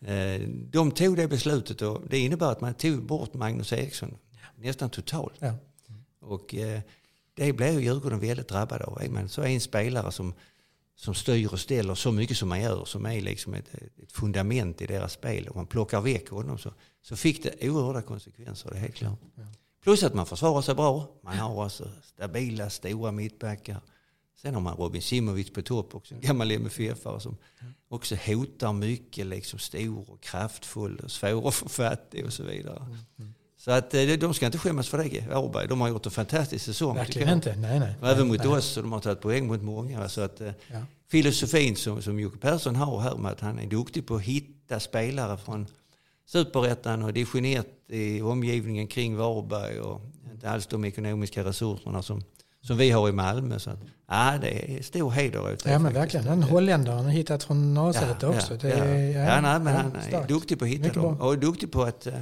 eh, 0.01 0.49
de 0.49 0.91
tog 0.91 1.15
det 1.15 1.27
beslutet 1.27 1.81
och 1.81 2.01
det 2.09 2.19
innebar 2.19 2.51
att 2.51 2.61
man 2.61 2.73
tog 2.73 3.03
bort 3.03 3.33
Magnus 3.33 3.73
Eriksson 3.73 4.17
nästan 4.55 4.89
totalt. 4.89 5.33
Ja. 5.39 5.53
Och 6.19 6.55
eh, 6.55 6.81
det 7.33 7.53
blev 7.53 7.73
ju 7.73 7.81
Djurgården 7.81 8.19
väldigt 8.19 8.47
drabbade 8.47 8.83
av. 8.83 9.01
Är 9.01 9.09
man 9.09 9.29
så 9.29 9.43
en 9.43 9.61
spelare 9.61 10.11
som, 10.11 10.33
som 10.95 11.13
styr 11.13 11.53
och 11.53 11.59
ställer 11.59 11.95
så 11.95 12.11
mycket 12.11 12.37
som 12.37 12.49
man 12.49 12.61
gör, 12.61 12.85
som 12.85 13.05
är 13.05 13.21
liksom 13.21 13.53
ett, 13.53 13.73
ett 14.03 14.11
fundament 14.11 14.81
i 14.81 14.85
deras 14.85 15.13
spel, 15.13 15.47
och 15.47 15.55
man 15.55 15.67
plockar 15.67 16.01
väck 16.01 16.29
honom 16.29 16.57
så, 16.57 16.73
så 17.01 17.15
fick 17.15 17.43
det 17.43 17.69
oerhörda 17.69 18.01
konsekvenser, 18.01 18.69
det 18.69 18.75
är 18.75 18.81
helt 18.81 18.95
klart. 18.95 19.19
Plus 19.85 20.03
att 20.03 20.13
man 20.13 20.25
försvarar 20.25 20.61
sig 20.61 20.75
bra. 20.75 21.07
Man 21.23 21.37
har 21.37 21.63
alltså 21.63 21.89
stabila, 22.03 22.69
stora 22.69 23.11
mittbackar 23.11 23.81
Sen 24.41 24.53
har 24.53 24.61
man 24.61 24.75
Robin 24.75 25.01
Simovic 25.01 25.53
på 25.53 25.61
topp 25.61 25.95
också, 25.95 26.15
en 26.15 26.21
gammal 26.21 26.51
MFF-are 26.51 27.19
som 27.19 27.37
också 27.89 28.15
hotar 28.15 28.73
mycket, 28.73 29.25
liksom 29.25 29.59
stor 29.59 30.09
och 30.09 30.21
kraftfull 30.23 30.99
och 31.03 31.11
svår 31.11 31.47
att 31.47 31.55
få 31.55 31.69
fatt 31.69 32.07
i 32.11 32.23
och 32.23 32.33
så 32.33 32.43
vidare. 32.43 32.97
Så 33.57 33.71
att 33.71 33.93
eh, 33.93 34.03
de 34.19 34.33
ska 34.33 34.45
inte 34.45 34.57
skämmas 34.57 34.89
för 34.89 34.97
det, 34.97 35.27
Varberg. 35.29 35.67
De 35.67 35.81
har 35.81 35.89
gjort 35.89 36.05
en 36.05 36.11
fantastisk 36.11 36.65
säsong. 36.65 36.95
Verkligen 36.95 37.29
inte. 37.29 37.55
Nej, 37.55 37.79
nej. 37.79 37.95
Och 38.01 38.09
även 38.09 38.27
mot 38.27 38.37
nej. 38.37 38.47
oss, 38.47 38.77
och 38.77 38.83
de 38.83 38.91
har 38.91 38.99
tagit 38.99 39.21
poäng 39.21 39.47
mot 39.47 39.61
många. 39.61 40.09
Så 40.09 40.21
att, 40.21 40.41
eh, 40.41 40.51
Ja. 40.67 40.81
filosofin 41.11 41.75
som, 41.75 42.01
som 42.01 42.19
Jocke 42.19 42.37
Persson 42.37 42.75
har 42.75 42.99
här 42.99 43.15
med 43.15 43.31
att 43.31 43.39
han 43.39 43.59
är 43.59 43.67
duktig 43.67 44.07
på 44.07 44.15
att 44.15 44.21
hitta 44.21 44.79
spelare 44.79 45.37
från 45.37 45.67
superettan 46.25 47.03
och 47.03 47.13
division 47.13 47.45
1 47.45 47.67
i 47.89 48.21
omgivningen 48.21 48.87
kring 48.87 49.15
Varberg 49.17 49.79
och 49.79 50.01
inte 50.33 50.49
alls 50.49 50.67
de 50.67 50.85
ekonomiska 50.85 51.43
resurserna 51.43 52.01
som, 52.01 52.21
som 52.61 52.77
vi 52.77 52.91
har 52.91 53.09
i 53.09 53.11
Malmö. 53.11 53.59
Så 53.59 53.69
att, 53.69 53.79
ja, 54.07 54.37
det 54.41 54.77
är 54.77 54.81
stor 54.83 55.11
heder 55.11 55.53
åt 55.53 55.63
det 55.63 55.71
Ja, 55.71 55.79
men 55.79 55.93
verkligen. 55.93 56.25
Den 56.25 56.43
holländaren 56.43 57.03
har 57.05 57.11
hittat 57.11 57.43
från 57.43 57.73
Nasaret 57.73 58.23
också. 58.23 58.53
Ja, 58.53 58.59
Det 58.61 58.69
ja. 58.69 58.75
är- 58.83 59.35
ja, 59.35 59.41
nej, 59.41 59.59
men 59.59 59.75
han 59.75 59.95
är 60.11 60.27
duktig 60.27 60.59
på 60.59 60.65
att 60.65 60.71
hitta 60.71 61.01
dem. 61.01 61.21
Och 61.21 61.33
är 61.33 61.37
duktig 61.37 61.71
på 61.71 61.83
att 61.83 62.07
eh, 62.07 62.13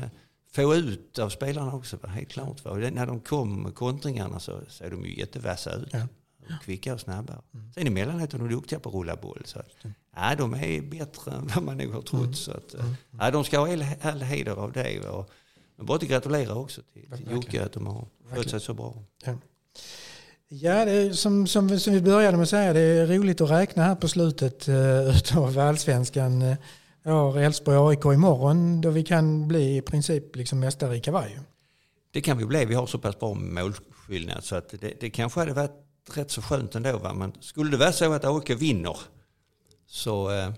få 0.51 0.75
ut 0.75 1.19
av 1.19 1.29
spelarna 1.29 1.74
också, 1.75 1.98
helt 2.07 2.29
klart. 2.29 2.65
Va. 2.65 2.74
När 2.75 3.05
de 3.05 3.19
kom 3.19 3.72
kontringarna 3.72 4.39
så 4.39 4.60
ser 4.69 4.89
de 4.91 5.05
ju 5.05 5.19
jättevassa 5.19 5.74
ut. 5.74 5.89
Ja. 5.91 6.00
Kvicka 6.63 6.93
och 6.93 7.00
snabba. 7.00 7.41
Sen 7.73 7.88
emellanåt 7.88 8.33
är 8.33 8.38
de 8.38 8.50
duktiga 8.50 8.79
på 8.79 8.89
att 8.89 8.95
rulla 8.95 9.15
boll. 9.15 9.41
Så 9.45 9.59
att, 9.59 9.69
ja, 10.15 10.35
de 10.38 10.53
är 10.53 10.81
bättre 10.81 11.31
än 11.31 11.47
vad 11.55 11.63
man 11.63 11.77
nog 11.77 11.93
har 11.93 12.01
trott. 12.01 12.35
Så 12.38 12.51
att, 12.51 12.73
eh, 12.73 12.85
ja, 13.19 13.31
de 13.31 13.43
ska 13.43 13.59
ha 13.59 13.73
all, 13.73 13.85
all 14.01 14.21
heder 14.21 14.51
av 14.51 14.71
det. 14.71 15.00
Och, 15.00 15.29
men 15.75 15.85
bara 15.85 15.95
att 15.95 16.03
gratulera 16.03 16.55
också 16.55 16.81
till, 16.93 17.17
till. 17.17 17.31
Jocke 17.31 17.65
att 17.65 17.73
de 17.73 17.88
har 17.88 18.07
skött 18.29 18.50
sig 18.50 18.59
så 18.59 18.73
bra. 18.73 18.95
Ja, 19.25 19.35
ja 20.47 20.85
det 20.85 20.91
är, 20.91 21.13
som, 21.13 21.47
som, 21.47 21.79
som 21.79 21.93
vi 21.93 22.01
började 22.01 22.38
med 22.38 22.43
att 22.43 22.50
säga, 22.50 22.73
det 22.73 22.79
är 22.79 23.07
roligt 23.07 23.41
att 23.41 23.50
räkna 23.50 23.83
här 23.83 23.95
på 23.95 24.07
slutet 24.07 24.69
uh, 24.69 24.75
utav 25.17 25.59
allsvenskan. 25.59 26.41
Uh, 26.41 26.55
ja, 27.03 27.39
Elfsborg-AIK 27.39 28.13
imorgon 28.13 28.81
då 28.81 28.89
vi 28.89 29.03
kan 29.03 29.47
bli 29.47 29.77
i 29.77 29.81
princip 29.81 30.35
liksom 30.35 30.59
mästare 30.59 30.97
i 30.97 31.00
kavaj. 31.00 31.39
Det 32.12 32.21
kan 32.21 32.38
vi 32.38 32.45
bli. 32.45 32.65
Vi 32.65 32.75
har 32.75 32.85
så 32.85 33.00
pass 33.00 33.19
bra 33.19 33.33
målskillnad 33.33 34.43
så 34.43 34.55
att 34.55 34.69
det, 34.81 34.93
det 35.00 35.09
kanske 35.09 35.39
hade 35.39 35.53
varit 35.53 35.83
rätt 36.10 36.31
så 36.31 36.41
skönt 36.41 36.75
ändå. 36.75 36.98
Va? 36.98 37.13
Men 37.13 37.33
skulle 37.39 37.72
det 37.72 37.77
vara 37.77 37.91
så 37.91 38.13
att 38.13 38.25
AIK 38.25 38.50
vinner 38.50 38.98
så, 39.88 40.31
eh, 40.31 40.53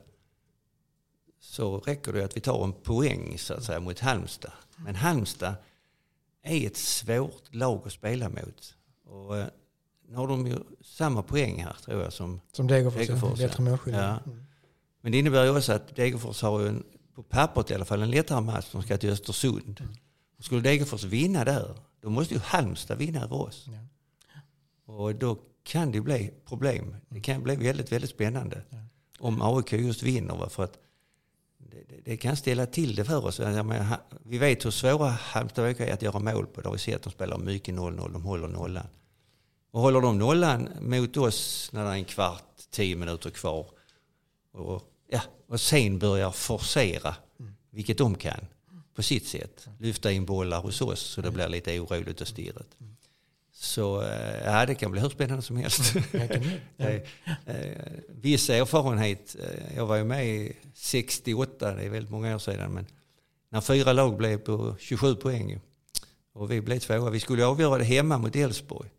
så 1.40 1.80
räcker 1.80 2.14
det 2.14 2.26
att 2.26 2.38
vi 2.38 2.42
tar 2.42 2.64
en 2.64 2.74
poäng 2.74 3.38
så 3.38 3.54
att 3.54 3.64
säga 3.64 3.80
mot 3.80 4.00
Halmstad. 4.00 4.52
Men 4.76 4.96
Halmstad 4.96 5.56
är 6.44 6.68
ett 6.68 6.78
svårt 6.78 7.56
lag 7.56 7.82
att 7.86 7.94
spela 7.94 8.30
mot. 8.30 8.76
Och, 9.06 9.38
eh, 9.38 9.48
nu 10.08 10.16
har 10.16 10.28
de 10.28 10.48
ju 10.48 10.60
samma 10.82 11.24
poäng 11.24 11.64
här 11.64 11.76
tror 11.86 12.04
jag 12.04 12.14
som 12.14 12.42
Som 12.52 12.68
Degerfors, 12.68 13.08
Degerfors, 13.08 13.40
ja. 13.40 13.48
bättre 13.48 13.92
ja. 13.92 14.20
Mm. 14.26 14.46
Men 15.02 15.12
det 15.12 15.18
innebär 15.18 15.44
ju 15.44 15.58
också 15.58 15.74
att 15.74 15.96
Degerfors 15.96 16.42
har 16.42 16.60
ju 16.60 16.68
en, 16.68 16.84
på 17.16 17.24
pappret 17.24 17.72
i 17.72 17.76
alla 17.76 17.86
fall 17.86 18.02
en 18.02 18.12
lättare 18.12 18.42
match. 18.42 18.66
De 18.72 18.84
ska 18.84 18.98
till 18.98 19.10
Östersund. 19.10 19.88
Skulle 20.40 20.62
Degerfors 20.62 21.04
vinna 21.04 21.44
där, 21.44 21.76
då 22.02 22.10
måste 22.10 22.34
ju 22.34 22.40
Halmstad 22.40 22.98
vinna 22.98 23.24
över 23.24 23.36
oss. 23.36 23.66
Ja. 23.68 23.74
Och 24.86 25.16
då 25.16 25.38
kan 25.64 25.92
det 25.92 26.02
bli 26.02 26.34
problem. 26.46 26.96
Det 27.10 27.20
kan 27.20 27.44
bli 27.44 27.56
väldigt, 27.56 27.92
väldigt 27.92 28.10
spännande. 28.10 28.62
Om 29.20 29.42
AIK 29.42 29.74
just 29.74 30.04
vinner. 30.04 30.36
va, 30.36 30.50
För 30.50 30.64
att 30.64 30.78
det, 31.58 31.84
det, 31.90 32.02
det 32.06 32.18
kan 32.18 32.38
ställa 32.38 32.66
till 32.66 32.96
det 32.96 33.06
för 33.06 33.26
oss. 33.26 33.40
Menar, 33.40 34.00
vi 34.24 34.38
vet 34.38 34.66
hur 34.66 34.72
svåra 34.72 35.10
Halmstad 35.10 35.66
AIK 35.66 35.80
är 35.80 35.94
att 35.94 36.02
göra 36.02 36.20
mål 36.20 36.48
på. 36.48 36.62
Det 36.62 36.68
har 36.68 36.74
vi 36.74 36.80
sett. 36.80 37.04
De 37.04 37.10
spelar 37.10 37.38
mycket 37.38 37.76
0-0. 37.76 38.14
De 38.14 38.24
håller 38.24 38.48
nollan. 38.48 38.88
Och 39.72 39.82
håller 39.82 40.02
de 40.02 40.18
nollan 40.18 40.70
mot 40.82 41.18
oss 41.18 41.70
när 41.74 41.84
det 41.84 41.90
är 41.90 41.94
en 41.94 42.06
kvart, 42.06 42.58
tio 42.70 42.96
minuter 42.96 43.30
kvar 43.30 43.68
och, 44.52 44.82
ja, 45.10 45.22
och 45.48 45.62
sen 45.62 46.00
börjar 46.00 46.32
forcera, 46.32 47.16
vilket 47.70 47.98
de 47.98 48.16
kan 48.16 48.46
på 48.96 49.04
sitt 49.04 49.28
sätt. 49.28 49.68
Lyfta 49.80 50.12
in 50.12 50.26
bollar 50.26 50.62
hos 50.62 50.82
oss 50.82 51.00
så 51.00 51.22
det 51.22 51.32
blir 51.32 51.48
lite 51.48 51.80
oroligt 51.80 52.22
och 52.22 52.28
stirrigt. 52.28 52.76
Så 53.66 54.02
eh, 54.02 54.46
ja, 54.46 54.66
det 54.66 54.76
kan 54.76 54.92
bli 54.92 55.02
hur 55.02 55.10
spännande 55.10 55.42
som 55.42 55.58
helst. 55.58 55.96
Ja. 56.78 56.88
Eh, 57.46 57.82
Viss 58.08 58.50
erfarenhet, 58.50 59.36
eh, 59.40 59.76
jag 59.76 59.86
var 59.86 59.96
ju 59.96 60.04
med 60.04 60.28
i 60.28 60.56
68, 60.74 61.74
det 61.74 61.84
är 61.84 61.90
väldigt 61.90 62.12
många 62.12 62.36
år 62.36 62.40
sedan, 62.40 62.74
men 62.74 62.86
när 63.50 63.62
fyra 63.62 63.94
lag 63.94 64.18
blev 64.18 64.38
på 64.38 64.76
27 64.80 65.16
poäng 65.16 65.60
och 66.34 66.52
vi 66.52 66.62
blev 66.62 66.80
tvåa, 66.80 67.10
vi 67.10 67.20
skulle 67.20 67.46
avgöra 67.46 67.78
det 67.78 67.84
hemma 67.84 68.18
mot 68.18 68.36
Elfsborg 68.36 68.90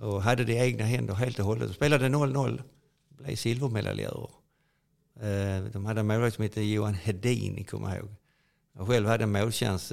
och 0.00 0.22
hade 0.22 0.44
det 0.44 0.52
i 0.52 0.58
egna 0.58 0.84
händer 0.84 1.14
helt 1.14 1.38
och 1.38 1.44
hållet. 1.44 1.74
Spelade 1.74 2.08
0-0, 2.08 2.62
blev 3.08 3.36
silvermedaljörer. 3.36 4.30
De 5.72 5.84
hade 5.84 6.00
en 6.00 6.06
målvakt 6.06 6.34
som 6.34 6.42
hette 6.42 6.62
Johan 6.62 6.94
Hedin, 6.94 7.64
kommer 7.64 7.88
jag 7.88 7.98
ihåg. 7.98 8.14
Jag 8.76 8.86
själv 8.86 9.06
hade 9.06 9.24
en 9.24 9.32
målchans. 9.32 9.92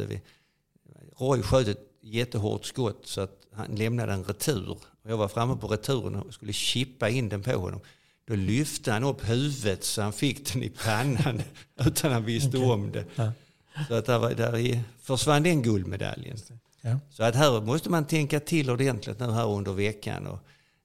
Roy 1.17 1.41
sköt 1.41 1.67
ett 1.67 1.91
jättehårt 2.01 2.65
skott 2.65 3.01
så 3.03 3.21
att 3.21 3.46
han 3.57 3.75
lämnade 3.75 4.13
en 4.13 4.23
retur. 4.23 4.69
Och 4.71 5.11
jag 5.11 5.17
var 5.17 5.27
framme 5.27 5.57
på 5.57 5.67
returen 5.67 6.15
och 6.15 6.33
skulle 6.33 6.53
chippa 6.53 7.09
in 7.09 7.29
den 7.29 7.43
på 7.43 7.51
honom. 7.51 7.79
Då 8.27 8.35
lyfte 8.35 8.91
han 8.91 9.03
upp 9.03 9.29
huvudet 9.29 9.83
så 9.83 10.01
han 10.01 10.13
fick 10.13 10.53
den 10.53 10.63
i 10.63 10.69
pannan 10.69 11.41
utan 11.85 12.11
han 12.11 12.25
visste 12.25 12.57
om 12.57 12.91
det. 12.91 13.05
Ja. 13.15 13.31
Så 13.87 13.93
att 13.93 14.05
där, 14.05 14.19
var- 14.19 14.31
där 14.33 14.81
försvann 15.01 15.43
den 15.43 15.61
guldmedaljen. 15.61 16.37
Ja. 16.81 16.99
Så 17.09 17.23
att 17.23 17.35
här 17.35 17.61
måste 17.61 17.89
man 17.89 18.05
tänka 18.05 18.39
till 18.39 18.69
ordentligt 18.69 19.19
nu 19.19 19.31
här 19.31 19.47
under 19.47 19.71
veckan 19.73 20.27
och 20.27 20.39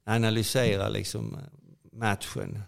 analysera 0.07 0.89
liksom 0.89 1.37
matchen. 1.93 2.63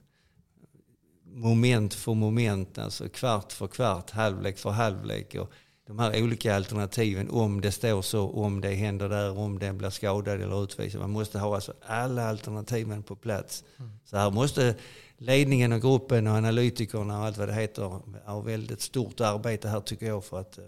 Moment 1.27 1.95
för 1.95 2.15
moment, 2.15 2.79
alltså 2.79 3.09
kvart 3.09 3.53
för 3.53 3.67
kvart, 3.67 4.11
halvlek 4.11 4.59
för 4.59 4.71
halvlek. 4.71 5.35
Och 5.35 5.51
de 5.87 5.99
här 5.99 6.23
olika 6.23 6.57
alternativen, 6.57 7.31
om 7.31 7.61
det 7.61 7.73
står 7.73 8.03
så, 8.03 8.31
om 8.31 8.61
det 8.61 8.75
händer 8.75 9.09
där, 9.09 9.39
om 9.39 9.59
den 9.59 9.79
blir 9.79 9.91
skadad 9.91 10.41
eller 10.41 10.65
utvisad. 10.65 11.01
Man 11.01 11.11
måste 11.11 11.39
ha 11.39 11.55
alltså 11.55 11.73
alla 11.87 12.29
alternativen 12.29 13.03
på 13.03 13.17
plats. 13.17 13.65
Så 14.05 14.17
här 14.17 14.31
måste 14.31 14.75
ledningen 15.19 15.73
och 15.73 15.81
gruppen 15.81 16.27
och 16.27 16.35
analytikerna 16.35 17.19
och 17.19 17.25
allt 17.25 17.39
vad 17.39 17.49
det 17.49 17.55
heter 17.55 18.01
ha 18.25 18.41
väldigt 18.41 18.81
stort 18.81 19.21
arbete 19.21 19.69
här 19.69 19.81
tycker 19.81 20.07
jag 20.07 20.25
för 20.25 20.41
att 20.41 20.59
eh, 20.59 20.65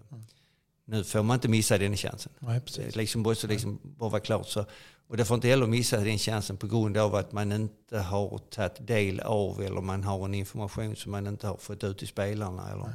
nu 0.85 1.05
får 1.05 1.23
man 1.23 1.35
inte 1.35 1.49
missa 1.49 1.79
den 1.79 1.97
chansen. 1.97 2.33
Nej, 2.39 2.61
Det 2.77 2.97
liksom 2.97 3.23
måste 3.23 3.47
liksom 3.47 3.81
bara 3.83 4.11
vara 4.11 4.21
klart. 4.21 4.49
Så. 4.49 4.65
Och 5.09 5.17
det 5.17 5.25
får 5.25 5.35
inte 5.35 5.49
heller 5.49 5.67
missa 5.67 5.97
den 5.97 6.19
chansen 6.19 6.57
på 6.57 6.67
grund 6.67 6.97
av 6.97 7.15
att 7.15 7.33
man 7.33 7.53
inte 7.53 7.99
har 7.99 8.39
tagit 8.39 8.87
del 8.87 9.21
av 9.21 9.63
eller 9.63 9.81
man 9.81 10.05
har 10.05 10.25
en 10.25 10.35
information 10.35 10.97
som 10.97 11.13
man 11.13 11.27
inte 11.27 11.47
har 11.47 11.57
fått 11.57 11.85
ut 11.85 11.99
till 11.99 12.09
spelarna. 12.09 12.71
Eller. 12.73 12.93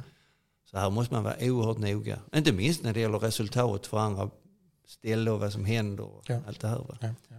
Så 0.72 0.78
här 0.78 0.90
måste 0.90 1.14
man 1.14 1.24
vara 1.24 1.34
oerhört 1.40 1.78
noga. 1.78 2.18
Inte 2.34 2.52
minst 2.52 2.82
när 2.82 2.92
det 2.92 3.00
gäller 3.00 3.18
resultat 3.18 3.86
för 3.86 3.98
andra 3.98 4.30
ställen 4.88 5.34
och 5.34 5.40
vad 5.40 5.52
som 5.52 5.64
händer 5.64 6.04
och 6.04 6.22
Ja. 6.26 6.40
allt 6.48 6.60
det 6.60 6.68
här. 6.68 6.76
Va? 6.76 6.98
Ja, 7.00 7.08
ja. 7.28 7.36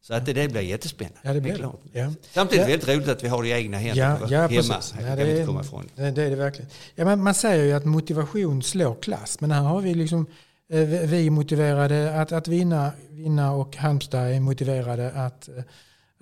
Så 0.00 0.14
att 0.14 0.26
det, 0.26 0.32
det 0.32 0.48
blir 0.48 0.60
jättespännande. 0.60 1.18
ja 1.22 1.32
det 1.32 1.40
blir 1.40 1.54
klart. 1.56 1.80
det. 1.92 1.98
Ja. 1.98 2.12
Samtidigt 2.32 2.60
Ja. 2.62 2.66
väldigt 2.68 2.88
roligt 2.88 3.08
att 3.08 3.24
vi 3.24 3.28
har 3.28 3.42
det 3.42 3.48
i 3.48 3.52
egna 3.52 3.76
händer. 3.78 4.02
Ja, 4.02 4.18
ja, 4.30 4.40
Hemma. 4.40 4.48
precis. 4.48 4.92
Det 4.98 5.02
Ja, 5.02 5.08
kan 5.08 5.16
vi 5.16 5.30
inte 5.30 5.46
komma 5.46 5.60
ifrån. 5.60 5.88
Det, 5.94 6.10
det 6.10 6.22
är 6.22 6.30
det 6.30 6.36
verkligen. 6.36 6.70
Ja, 6.94 7.04
men 7.04 7.22
man 7.22 7.34
säger 7.34 7.64
ju 7.64 7.72
att 7.72 7.84
motivation 7.84 8.62
slår 8.62 8.94
klass. 8.94 9.40
Men 9.40 9.50
här 9.50 9.60
har 9.62 9.80
vi 9.80 9.94
liksom 9.94 10.26
eh, 10.68 10.78
vi- 10.80 11.06
vi 11.06 11.26
är 11.26 11.30
motiverade 11.30 12.20
att, 12.20 12.32
att 12.32 12.48
vinna, 12.48 12.92
vinna 13.10 13.52
och 13.52 13.76
Halmstad 13.76 14.20
är 14.32 14.40
motiverade 14.40 15.12
att, 15.12 15.48
eh, 15.48 15.54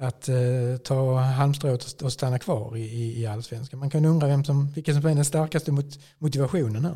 att 0.02 0.28
eh, 0.28 0.36
ta 0.84 1.16
halmstrået 1.20 2.02
och- 2.02 2.12
stanna 2.12 2.38
kvar 2.38 2.76
i, 2.76 3.20
i, 3.20 3.26
allsvenskan. 3.26 3.80
Man 3.80 3.90
kan 3.90 4.04
undra 4.04 4.26
vem 4.26 4.44
som, 4.44 4.72
vilken 4.72 4.94
som 4.94 5.10
är 5.10 5.14
den 5.14 5.24
starkaste 5.24 5.72
mot, 5.72 5.98
motivationen 6.18 6.84
här. 6.84 6.94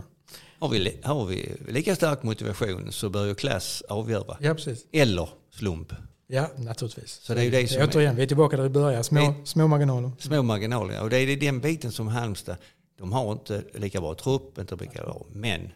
Har 0.58 0.68
vi, 0.68 0.98
har 1.02 1.26
vi 1.26 1.56
lika 1.68 1.96
stark 1.96 2.22
motivation 2.22 2.92
så 2.92 3.08
bör 3.08 3.26
ju 3.26 3.34
klass 3.34 3.82
avgöra. 3.88 4.36
Ja, 4.40 4.54
precis. 4.54 4.86
Eller 4.92 5.28
slump. 5.50 5.92
Ja, 6.26 6.50
naturligtvis. 6.56 7.12
Så 7.22 7.34
det 7.34 7.40
är 7.40 7.44
ju 7.44 7.50
det 7.50 7.68
som 7.68 7.82
är- 7.82 7.86
Återigen, 7.88 8.16
vi 8.16 8.22
är 8.22 8.26
tillbaka 8.26 8.56
där 8.56 8.62
vi 8.62 8.68
börjar. 8.70 9.02
Små, 9.02 9.34
små 9.44 9.66
marginaler. 9.66 10.10
Små 10.18 10.42
marginaler. 10.42 11.02
Och 11.02 11.10
det 11.10 11.16
är 11.18 11.36
den 11.36 11.60
biten 11.60 11.92
som 11.92 12.08
Halmstad, 12.08 12.56
de 12.98 13.12
har 13.12 13.32
inte 13.32 13.62
lika 13.74 14.00
bra 14.00 14.14
trupp, 14.14 14.58
inte 14.58 14.76
lika 14.76 15.02
bra, 15.04 15.26
men 15.32 15.72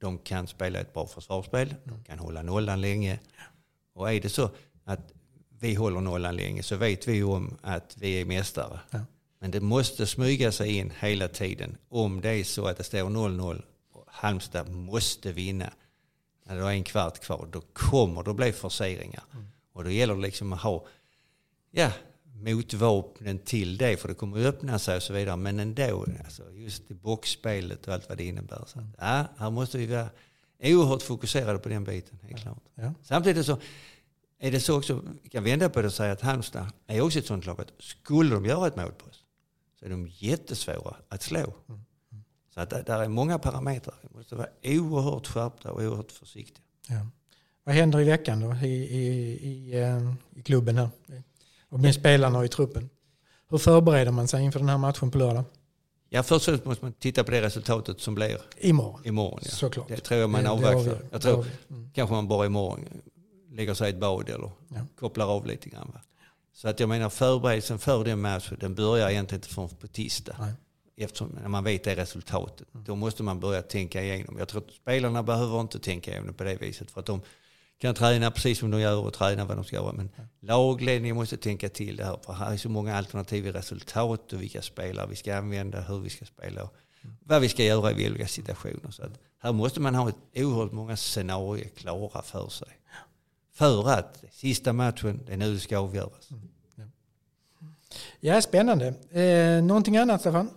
de 0.00 0.18
kan 0.18 0.46
spela 0.46 0.78
ett 0.80 0.94
bra 0.94 1.06
försvarsspel, 1.06 1.74
de 1.84 2.04
kan 2.04 2.18
hålla 2.18 2.42
nollan 2.42 2.80
länge. 2.80 3.18
Och 3.94 4.12
är 4.12 4.20
det 4.20 4.28
så 4.28 4.50
att 4.84 5.12
vi 5.60 5.74
håller 5.74 6.00
nollan 6.00 6.36
länge 6.36 6.62
så 6.62 6.76
vet 6.76 7.08
vi 7.08 7.22
om 7.22 7.56
att 7.62 7.96
vi 7.98 8.20
är 8.20 8.24
mästare. 8.24 8.80
Ja. 8.90 9.00
Men 9.38 9.50
det 9.50 9.60
måste 9.60 10.06
smyga 10.06 10.52
sig 10.52 10.76
in 10.76 10.92
hela 11.00 11.28
tiden 11.28 11.76
om 11.88 12.20
det 12.20 12.30
är 12.30 12.44
så 12.44 12.66
att 12.66 12.76
det 12.76 12.84
står 12.84 12.98
0-0 12.98 13.62
och 13.92 14.04
Halmstad 14.06 14.68
måste 14.70 15.32
vinna. 15.32 15.70
När 16.44 16.56
det 16.56 16.62
är 16.62 16.70
en 16.70 16.84
kvart 16.84 17.18
kvar, 17.18 17.48
då 17.52 17.60
kommer 17.72 18.22
det 18.22 18.34
bli 18.34 18.52
forceringar. 18.52 19.22
Och 19.72 19.84
då 19.84 19.90
gäller 19.90 20.14
det 20.14 20.20
liksom 20.20 20.52
att 20.52 20.60
ha 20.60 20.86
ja, 21.70 21.92
motvapnen 22.34 23.38
till 23.38 23.76
det, 23.76 23.96
för 23.96 24.08
det 24.08 24.14
kommer 24.14 24.40
att 24.40 24.54
öppna 24.54 24.78
sig 24.78 24.96
och 24.96 25.02
så 25.02 25.12
vidare. 25.12 25.36
Men 25.36 25.60
ändå, 25.60 26.06
alltså, 26.24 26.52
just 26.52 26.90
i 26.90 26.94
boxspelet 26.94 27.88
och 27.88 27.94
allt 27.94 28.08
vad 28.08 28.18
det 28.18 28.24
innebär. 28.24 28.64
Så, 28.66 28.78
att, 28.78 28.84
ja, 28.98 29.24
här 29.36 29.50
måste 29.50 29.78
vi 29.78 29.86
vara 29.86 30.08
oerhört 30.62 31.02
fokuserade 31.02 31.58
på 31.58 31.68
den 31.68 31.84
biten, 31.84 32.18
helt 32.22 32.42
klart. 32.42 32.62
Ja. 32.74 32.94
Samtidigt 33.02 33.46
så, 33.46 33.58
är 34.40 34.50
det 34.50 34.60
så 34.60 34.78
också, 34.78 35.02
vi 35.22 35.28
kan 35.28 35.44
vända 35.44 35.68
på 35.68 35.80
det 35.80 35.86
och 35.86 35.94
säga 35.94 36.12
att 36.12 36.20
Halmstad 36.20 36.66
är 36.86 37.00
också 37.00 37.18
ett 37.18 37.26
sånt 37.26 37.46
lag 37.46 37.60
att 37.60 37.72
skulle 37.78 38.34
de 38.34 38.46
göra 38.46 38.66
ett 38.66 38.76
mål 38.76 38.92
på 38.92 39.06
oss 39.06 39.24
så 39.78 39.84
är 39.86 39.90
de 39.90 40.08
jättesvåra 40.08 40.96
att 41.08 41.22
slå. 41.22 41.54
Så 42.54 42.60
att 42.60 42.70
det 42.70 42.82
där 42.86 42.98
är 42.98 43.08
många 43.08 43.38
parametrar. 43.38 43.94
Vi 44.02 44.18
måste 44.18 44.34
vara 44.34 44.48
oerhört 44.64 45.26
skärpta 45.26 45.72
och 45.72 45.82
oerhört 45.82 46.12
försiktiga. 46.12 46.64
Ja. 46.88 47.06
Vad 47.64 47.74
händer 47.74 48.00
i 48.00 48.04
veckan 48.04 48.40
då 48.40 48.54
i, 48.54 48.68
i, 48.68 49.30
i, 49.48 49.80
eh, 49.82 50.12
i 50.36 50.42
klubben 50.42 50.76
här? 50.78 50.88
Och 51.68 51.80
med 51.80 51.94
spelarna 51.94 52.38
och 52.38 52.44
i 52.44 52.48
truppen? 52.48 52.90
Hur 53.48 53.58
förbereder 53.58 54.12
man 54.12 54.28
sig 54.28 54.44
inför 54.44 54.58
den 54.58 54.68
här 54.68 54.78
matchen 54.78 55.10
på 55.10 55.18
lördag? 55.18 55.44
Ja, 56.08 56.22
först 56.22 56.48
och 56.48 56.54
främst 56.54 56.64
måste 56.64 56.84
man 56.84 56.92
titta 56.92 57.24
på 57.24 57.30
det 57.30 57.42
resultatet 57.42 58.00
som 58.00 58.14
blir 58.14 58.38
Imorgon. 58.58 59.00
imorgon. 59.04 59.40
Ja. 59.42 59.50
Såklart. 59.50 59.88
Det 59.88 59.96
tror 59.96 60.20
jag 60.20 60.30
man 60.30 60.46
avvaktar. 60.46 60.98
Jag 61.10 61.22
tror. 61.22 61.46
Mm. 61.70 61.90
kanske 61.94 62.14
man 62.14 62.28
bara 62.28 62.46
imorgon 62.46 62.84
lägger 63.50 63.74
sig 63.74 63.86
i 63.86 63.90
ett 63.90 64.00
bad 64.00 64.28
eller 64.28 64.50
Ja. 64.68 64.86
kopplar 64.98 65.26
av 65.26 65.46
lite 65.46 65.68
grann. 65.68 65.90
Va? 65.94 66.00
Så 66.52 66.68
att 66.68 66.80
jag 66.80 66.88
menar 66.88 67.08
förberedelsen 67.08 67.78
för 67.78 68.04
den 68.04 68.20
matchen 68.20 68.56
den 68.60 68.74
börjar 68.74 69.10
egentligen 69.10 69.38
inte 69.38 69.54
förrän 69.54 69.68
på 69.68 69.86
tisdag. 69.86 70.36
Nej. 70.40 70.52
Eftersom 70.96 71.28
när 71.42 71.48
man 71.48 71.64
vet 71.64 71.84
det 71.84 71.96
resultatet. 71.96 72.68
Då 72.72 72.96
måste 72.96 73.22
man 73.22 73.40
börja 73.40 73.62
tänka 73.62 74.02
igenom. 74.02 74.38
Jag 74.38 74.48
tror 74.48 74.62
att 74.62 74.70
spelarna 74.74 75.22
behöver 75.22 75.60
inte 75.60 75.78
tänka 75.78 76.10
igenom 76.10 76.34
på 76.34 76.44
det 76.44 76.56
viset. 76.56 76.90
För 76.90 77.00
att 77.00 77.06
de 77.06 77.20
kan 77.80 77.94
träna 77.94 78.30
precis 78.30 78.58
som 78.58 78.70
de 78.70 78.80
gör 78.80 79.06
och 79.06 79.12
träna 79.12 79.44
vad 79.44 79.56
de 79.56 79.64
ska 79.64 79.76
göra. 79.76 79.92
Men 79.92 80.10
lagledningen 80.40 81.16
måste 81.16 81.36
tänka 81.36 81.68
till 81.68 81.96
det 81.96 82.04
här. 82.04 82.18
För 82.26 82.32
här 82.32 82.52
är 82.52 82.56
så 82.56 82.68
många 82.68 82.96
alternativ 82.96 83.46
i 83.46 83.52
resultat 83.52 84.32
och 84.32 84.42
vilka 84.42 84.62
spelare 84.62 85.06
vi 85.10 85.16
ska 85.16 85.36
använda, 85.36 85.80
hur 85.80 85.98
vi 85.98 86.10
ska 86.10 86.24
spela 86.24 86.62
och 86.62 86.74
vad 87.24 87.40
vi 87.40 87.48
ska 87.48 87.64
göra 87.64 87.92
i 87.92 88.10
olika 88.10 88.26
situationer. 88.26 88.90
Så 88.90 89.02
att 89.02 89.12
här 89.38 89.52
måste 89.52 89.80
man 89.80 89.94
ha 89.94 90.08
ett 90.08 90.16
oerhört 90.34 90.72
många 90.72 90.96
scenarier 90.96 91.68
klara 91.68 92.22
för 92.22 92.48
sig. 92.48 92.68
För 93.60 93.88
att 93.90 94.24
sista 94.32 94.72
matchen, 94.72 95.20
det 95.26 95.32
är 95.32 95.36
nu 95.36 95.54
det 95.54 95.60
ska 95.60 95.78
avgöras. 95.78 96.28
Ja, 98.20 98.42
spännande. 98.42 98.94
Eh, 99.10 99.62
någonting 99.64 99.96
annat 99.96 100.20
Stefan? 100.20 100.50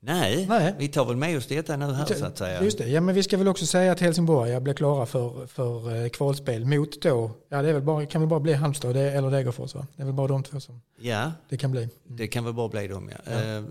Nej, 0.00 0.46
Nej. 0.48 0.74
vi 0.78 0.88
tar 0.88 1.04
väl 1.04 1.16
med 1.16 1.36
oss 1.36 1.46
detta 1.46 1.76
nu 1.76 1.92
här 1.92 2.06
så 2.06 2.24
att 2.26 2.38
säga. 2.38 2.62
Just 2.64 2.78
det. 2.78 2.88
Ja, 2.88 3.00
men 3.00 3.14
vi 3.14 3.22
ska 3.22 3.36
väl 3.36 3.48
också 3.48 3.66
säga 3.66 3.92
att 3.92 4.00
Helsingborg 4.00 4.60
blir 4.60 4.74
klara 4.74 5.06
för, 5.06 5.46
för 5.46 5.96
eh, 6.04 6.08
kvalspel 6.08 6.64
mot 6.64 7.02
då, 7.02 7.30
ja 7.48 7.62
det 7.62 7.68
är 7.68 7.72
väl 7.72 7.82
bara, 7.82 8.06
kan 8.06 8.20
väl 8.20 8.28
bara 8.28 8.40
bli 8.40 8.52
Halmstad 8.52 8.94
det- 8.94 9.12
eller 9.12 9.30
Degerfors 9.30 9.74
va? 9.74 9.86
Det 9.96 10.02
är 10.02 10.06
väl 10.06 10.14
bara 10.14 10.28
de 10.28 10.42
två 10.42 10.60
som 10.60 10.80
Ja, 11.00 11.32
det 11.48 11.56
kan 11.56 11.70
bli. 11.70 11.88
det 12.06 12.26
kan 12.28 12.44
väl 12.44 12.54
bara 12.54 12.68
bli 12.68 12.88
dem 12.88 13.10
ja. 13.26 13.32
Eh, 13.32 13.62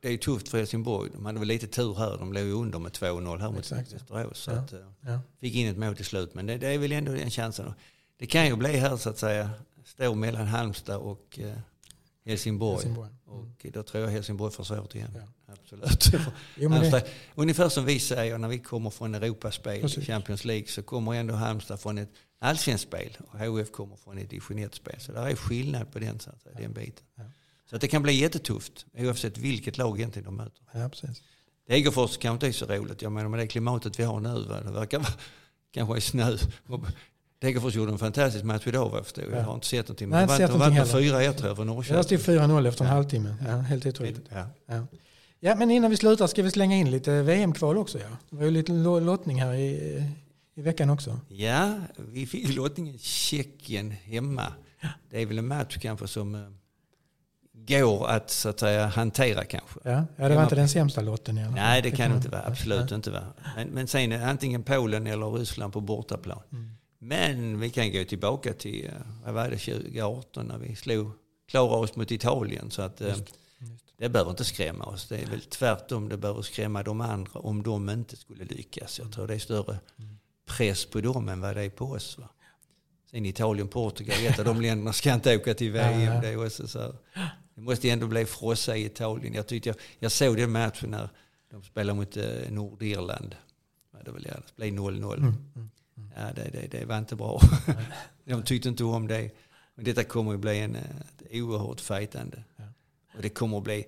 Det 0.00 0.08
är 0.08 0.12
ju 0.12 0.18
tufft 0.18 0.48
för 0.48 0.58
Helsingborg. 0.58 1.10
De 1.14 1.26
hade 1.26 1.38
väl 1.38 1.48
lite 1.48 1.66
tur 1.66 1.94
här. 1.94 2.16
De 2.18 2.32
låg 2.32 2.42
ju 2.44 2.52
under 2.52 2.78
med 2.78 2.92
2-0 2.92 3.38
här 3.40 3.50
mot. 3.50 3.72
Västerås. 3.72 4.38
Så 4.38 4.50
Ja. 4.50 4.56
att, 4.56 4.72
eh, 4.72 4.78
Ja. 5.00 5.20
fick 5.40 5.54
in 5.54 5.68
ett 5.68 5.76
mål 5.78 5.96
till 5.96 6.04
slut. 6.04 6.34
Men 6.34 6.46
det, 6.46 6.56
det 6.58 6.68
är 6.68 6.78
väl 6.78 6.92
ändå 6.92 7.12
den 7.12 7.30
chansen. 7.30 7.74
Det 8.18 8.26
kan 8.26 8.46
ju 8.46 8.56
bli 8.56 8.76
här 8.76 8.96
så 8.96 9.10
att 9.10 9.18
säga. 9.18 9.50
Stå 9.84 10.14
mellan 10.14 10.46
Halmstad 10.46 10.96
och 10.96 11.38
eh, 11.38 11.54
Helsingborg. 12.24 12.74
Helsingborg. 12.74 13.10
Och 13.24 13.66
då 13.72 13.82
tror 13.82 14.04
jag 14.04 14.10
Helsingborg 14.10 14.52
får 14.52 14.64
svårt 14.64 14.94
igen. 14.94 15.10
Ja. 15.14 15.52
Absolut. 15.52 16.10
Jo, 16.56 16.70
Halmstad, 16.70 17.02
det, 17.02 17.10
ungefär 17.34 17.68
som 17.68 17.84
vi 17.84 17.98
säger 18.00 18.38
när 18.38 18.48
vi 18.48 18.58
kommer 18.58 18.90
från 18.90 19.14
Europaspel, 19.14 19.80
Precis. 19.80 20.06
Champions 20.06 20.44
League, 20.44 20.66
så 20.66 20.82
kommer 20.82 21.14
ändå 21.14 21.34
Halmstad 21.34 21.80
från 21.80 21.98
ett 21.98 22.10
allsvenskt 22.38 22.88
spel 22.88 23.16
och 23.32 23.38
HF 23.38 23.72
kommer 23.72 23.96
från 23.96 24.18
ett 24.18 24.30
division 24.30 24.58
1-spel. 24.58 25.00
Så 25.00 25.12
där 25.12 25.26
är 25.26 25.36
skillnad 25.36 25.92
på 25.92 25.98
den, 25.98 26.20
så 26.20 26.30
att 26.30 26.42
säga, 26.42 26.54
den 26.58 26.72
biten. 26.72 27.04
Ja. 27.14 27.24
Så 27.70 27.76
det 27.78 27.88
kan 27.88 28.02
bli 28.02 28.12
jättetufft 28.12 28.86
oavsett 28.98 29.38
vilket 29.38 29.78
lag 29.78 29.98
egentligen 29.98 30.24
de 30.24 30.36
möter. 30.36 30.62
ja, 30.72 30.88
precis. 30.88 31.22
Degerfors 31.68 32.16
kanske 32.16 32.34
inte 32.34 32.46
är 32.46 32.52
så 32.52 32.66
roligt. 32.66 33.02
Jag 33.02 33.12
menar 33.12 33.28
med 33.28 33.40
det 33.40 33.46
klimatet 33.46 33.98
vi 33.98 34.04
har 34.04 34.20
nu, 34.20 34.44
va? 34.44 34.60
det 34.60 34.70
verkar 34.70 34.98
vara 34.98 35.12
kanske 35.72 35.96
är 35.96 36.00
snö. 36.00 36.36
Degerfors 37.46 37.74
gjorde 37.74 37.92
en 37.92 37.98
fantastisk 37.98 38.44
match 38.44 38.66
idag 38.66 38.88
vad 38.88 38.98
jag 38.98 39.04
förstår. 39.04 39.24
Jag 39.24 39.32
Ja. 39.32 39.42
har 39.42 39.54
inte 39.54 39.66
sett 39.66 39.88
någonting. 39.88 40.08
Nej, 40.08 40.26
Men 40.26 40.34
inte 40.40 40.52
de 40.52 40.58
vann 40.58 40.74
med 40.74 40.86
någonting 40.86 41.10
4-1 41.10 41.32
tror 41.32 41.48
jag 41.48 41.56
för 41.56 41.62
Jag 41.64 41.66
Norrköping. 41.66 42.02
stod 42.04 42.20
4-0 42.20 42.66
efter 42.68 42.84
en 42.84 42.88
Ja. 42.90 42.94
halvtimme. 42.94 43.34
Ja, 43.46 43.56
helt 43.56 43.86
otroligt. 43.86 44.20
Ja. 44.34 44.46
Ja. 44.68 44.86
ja, 45.40 45.54
men 45.54 45.70
innan 45.70 45.90
vi 45.90 45.96
slutar 45.96 46.26
ska 46.26 46.42
vi 46.42 46.50
slänga 46.50 46.76
in 46.76 46.90
lite 46.90 47.22
VM-kval 47.22 47.76
också. 47.78 47.98
Ja. 47.98 48.06
Det 48.30 48.36
var 48.36 48.44
ju 48.44 48.50
lite 48.50 48.72
lo- 48.72 49.00
lottning 49.00 49.42
här 49.42 49.54
i, 49.54 50.04
i 50.56 50.62
veckan 50.62 50.90
också. 50.90 51.20
Ja, 51.28 51.74
vi 51.96 52.26
fick 52.26 52.56
lottningen 52.56 52.98
Tjeckien 52.98 53.90
hemma. 53.90 54.52
Det 55.10 55.22
är 55.22 55.26
väl 55.26 55.38
en 55.38 55.46
match 55.48 55.76
kanske 55.80 56.08
som 56.08 56.34
eh, 56.34 56.40
går 57.68 58.08
att 58.08 58.30
så 58.30 58.48
att 58.48 58.60
säga 58.60 58.86
hantera 58.86 59.44
kanske. 59.44 59.80
Ja, 59.84 60.04
ja 60.16 60.28
det 60.28 60.34
var 60.34 60.42
inte 60.42 60.54
den 60.54 60.68
sämsta 60.68 61.00
lotten 61.00 61.38
i 61.38 61.40
alla 61.40 61.50
fall. 61.56 61.60
Nej, 61.64 61.82
det 61.82 61.90
kan 61.90 62.10
det 62.10 62.16
inte 62.16 62.28
vara. 62.28 62.40
Nej. 62.42 62.50
Absolut 62.52 62.92
inte 62.92 63.10
vara. 63.10 63.26
Men, 63.56 63.68
men 63.68 63.86
sen 63.86 64.12
antingen 64.12 64.62
Polen 64.62 65.06
eller 65.06 65.30
Ryssland 65.30 65.72
på 65.72 65.80
bortaplan. 65.80 66.40
Mm. 66.52 66.70
Men 67.06 67.60
vi 67.60 67.70
kan 67.70 67.92
gå 67.92 68.04
tillbaka 68.04 68.52
till, 68.52 68.86
eh, 68.86 68.92
vad 69.24 69.34
var 69.34 69.50
det, 69.50 69.58
2018 69.58 70.46
när 70.46 70.58
vi 70.58 70.76
slog, 70.76 71.10
klarade 71.48 71.76
oss 71.76 71.96
mot 71.96 72.10
Italien. 72.10 72.70
Så 72.70 72.82
att 72.82 73.00
eh, 73.00 73.16
det 73.96 74.08
behöver 74.08 74.30
inte 74.30 74.44
skrämma 74.44 74.84
oss. 74.84 75.08
Det 75.08 75.16
är 75.16 75.26
väl 75.26 75.40
tvärtom, 75.40 76.08
det 76.08 76.16
behöver 76.16 76.42
skrämma 76.42 76.82
de 76.82 77.00
andra 77.00 77.40
om 77.40 77.62
de 77.62 77.90
inte 77.90 78.16
skulle 78.16 78.44
lyckas. 78.44 78.98
Jag 78.98 79.12
tror 79.12 79.26
det 79.26 79.34
är 79.34 79.38
större 79.38 79.78
press 80.46 80.86
på 80.86 81.00
dem 81.00 81.28
än 81.28 81.40
vad 81.40 81.56
det 81.56 81.62
är 81.62 81.70
på 81.70 81.84
oss. 81.84 82.18
Va? 82.18 82.28
Sen 83.10 83.26
Italien, 83.26 83.68
Portugal, 83.68 84.16
ett 84.26 84.38
av 84.38 84.44
de 84.44 84.60
länderna 84.60 84.92
ska 84.92 85.14
inte 85.14 85.36
åka 85.36 85.54
till 85.54 85.72
VM. 85.72 86.20
Det, 86.22 86.28
är 86.28 86.46
också 86.46 86.68
så 86.68 86.94
det 87.54 87.60
måste 87.60 87.90
ändå 87.90 88.06
bli 88.06 88.24
frossa 88.24 88.76
i 88.76 88.84
Italien. 88.84 89.34
Jag, 89.34 89.46
tyckte 89.46 89.68
jag, 89.68 89.76
jag 89.98 90.12
såg 90.12 90.36
den 90.36 90.52
matchen 90.52 90.90
när 90.90 91.08
de 91.50 91.62
spelade 91.62 91.98
mot 91.98 92.16
eh, 92.16 92.24
Nordirland. 92.50 93.36
Ja, 93.92 93.98
Det, 94.04 94.10
väl, 94.12 94.22
det 94.22 94.56
blev 94.56 94.74
0-0. 94.74 95.16
Mm, 95.16 95.34
mm. 95.56 95.70
Ja, 96.16 96.22
det, 96.34 96.50
det, 96.52 96.78
det 96.78 96.84
var 96.84 96.98
inte 96.98 97.16
bra. 97.16 97.40
de 98.24 98.42
tyckte 98.42 98.68
inte 98.68 98.84
om 98.84 99.06
det. 99.08 99.30
Men 99.74 99.84
detta 99.84 100.04
kommer 100.04 100.34
att 100.34 100.40
bli 100.40 100.58
en, 100.60 100.74
eh, 100.76 100.80
ett 100.82 101.22
oerhört 101.32 101.80
fightande. 101.80 102.36
Ja. 102.56 102.64
Och 103.16 103.22
det 103.22 103.28
kommer 103.28 103.58
att 103.58 103.64
bli, 103.64 103.84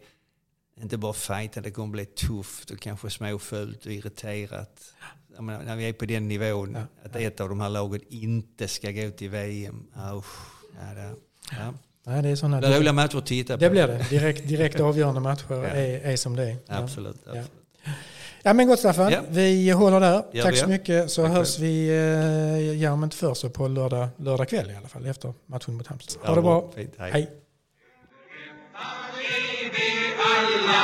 inte 0.81 0.97
bara 0.97 1.13
fightande, 1.13 1.69
det 1.69 1.75
kommer 1.75 1.87
att 1.89 1.93
bli 1.93 2.05
tufft 2.05 2.71
och 2.71 2.81
kanske 2.81 3.11
småfult 3.11 3.87
och 3.87 3.93
irriterat. 3.93 4.95
Jag 5.35 5.45
menar, 5.45 5.65
när 5.65 5.77
vi 5.77 5.89
är 5.89 5.93
på 5.93 6.07
den 6.07 6.29
nivån, 6.29 6.75
Ja. 6.75 6.83
att 7.05 7.17
ett 7.17 7.41
av 7.41 7.49
de 7.49 7.61
här 7.61 7.69
lagen 7.69 8.01
inte 8.09 8.69
ska 8.69 8.91
gå 8.91 9.11
till 9.11 9.31
VM. 9.31 9.87
Ja, 9.97 10.17
usch. 10.19 10.37
ja, 10.81 10.95
det, 10.95 11.15
ja. 11.51 11.75
Nej, 12.05 12.23
det 12.23 12.29
är 12.29 12.37
såna, 12.37 12.61
det 12.61 12.67
är 12.67 12.79
roliga 12.79 12.93
matcher 12.93 13.17
att 13.19 13.27
titta 13.27 13.55
på. 13.55 13.61
det 13.61 13.71
blir 13.71 13.87
det. 13.87 14.07
Direkt, 14.11 14.49
direkt 14.49 14.81
avgörande 14.81 15.21
matcher 15.21 15.45
Ja. 15.51 15.65
är, 15.65 16.01
är 16.01 16.17
som 16.17 16.37
det 16.37 16.43
är. 16.51 16.57
Ja. 16.67 16.75
Absolut. 16.79 17.17
absolut. 17.27 17.51
Ja 18.43 18.53
men 18.53 18.69
gott 18.69 18.79
Staffan, 18.79 19.13
Ja. 19.13 19.21
vi 19.29 19.71
håller 19.71 20.01
där. 20.01 20.23
Gör 20.33 20.43
Tack 20.45 20.57
så 20.57 20.67
mycket 20.69 21.11
så 21.11 21.23
Tack 21.23 21.33
hörs 21.33 21.59
vi, 21.59 21.89
eh, 21.89 22.83
ja 22.83 22.93
om 22.93 23.05
inte 23.05 23.17
förr 23.17 23.35
så 23.35 23.51
på 23.51 23.69
lördag, 23.69 24.09
lördag 24.17 24.49
kväll 24.49 24.71
i 24.71 24.77
alla 24.77 24.89
fall 24.89 25.07
efter 25.07 25.33
matchen 25.47 25.75
mot 25.75 25.87
Halmstad. 25.87 26.27
Ha 26.29 26.35
det 26.35 26.43
bra. 26.43 26.71
fint. 26.77 26.95
Hej. 26.99 27.11
Hej. 27.13 27.23
är 29.63 29.71
vi 29.75 29.91
alla, 30.35 30.83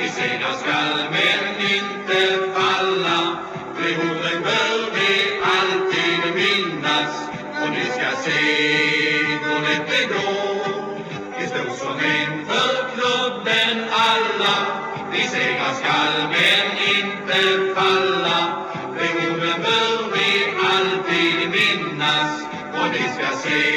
vi 0.00 0.08
segrar 0.08 0.52
skall 0.62 0.98
men 1.10 1.42
inte 1.76 2.20
falla. 2.54 3.36
De 3.78 3.96
orden 3.96 4.42
bör 4.42 4.78
vi 4.96 5.10
alltid 5.56 6.34
minnas 6.34 7.12
och 7.62 7.70
ni 7.70 7.84
ska 7.96 8.08
se 8.24 8.42
hur 9.44 9.60
lätt 9.66 9.86
det 9.92 10.04
går. 10.14 10.74
Vi 11.40 11.46
står 11.46 11.70
som 11.82 11.96
en 12.16 12.46
för 12.46 12.72
klubben 12.94 13.76
alla, 13.90 14.56
vi 15.12 15.22
segrar 15.28 15.72
skall 15.80 16.14
men 16.34 16.65
alltid 23.48 23.75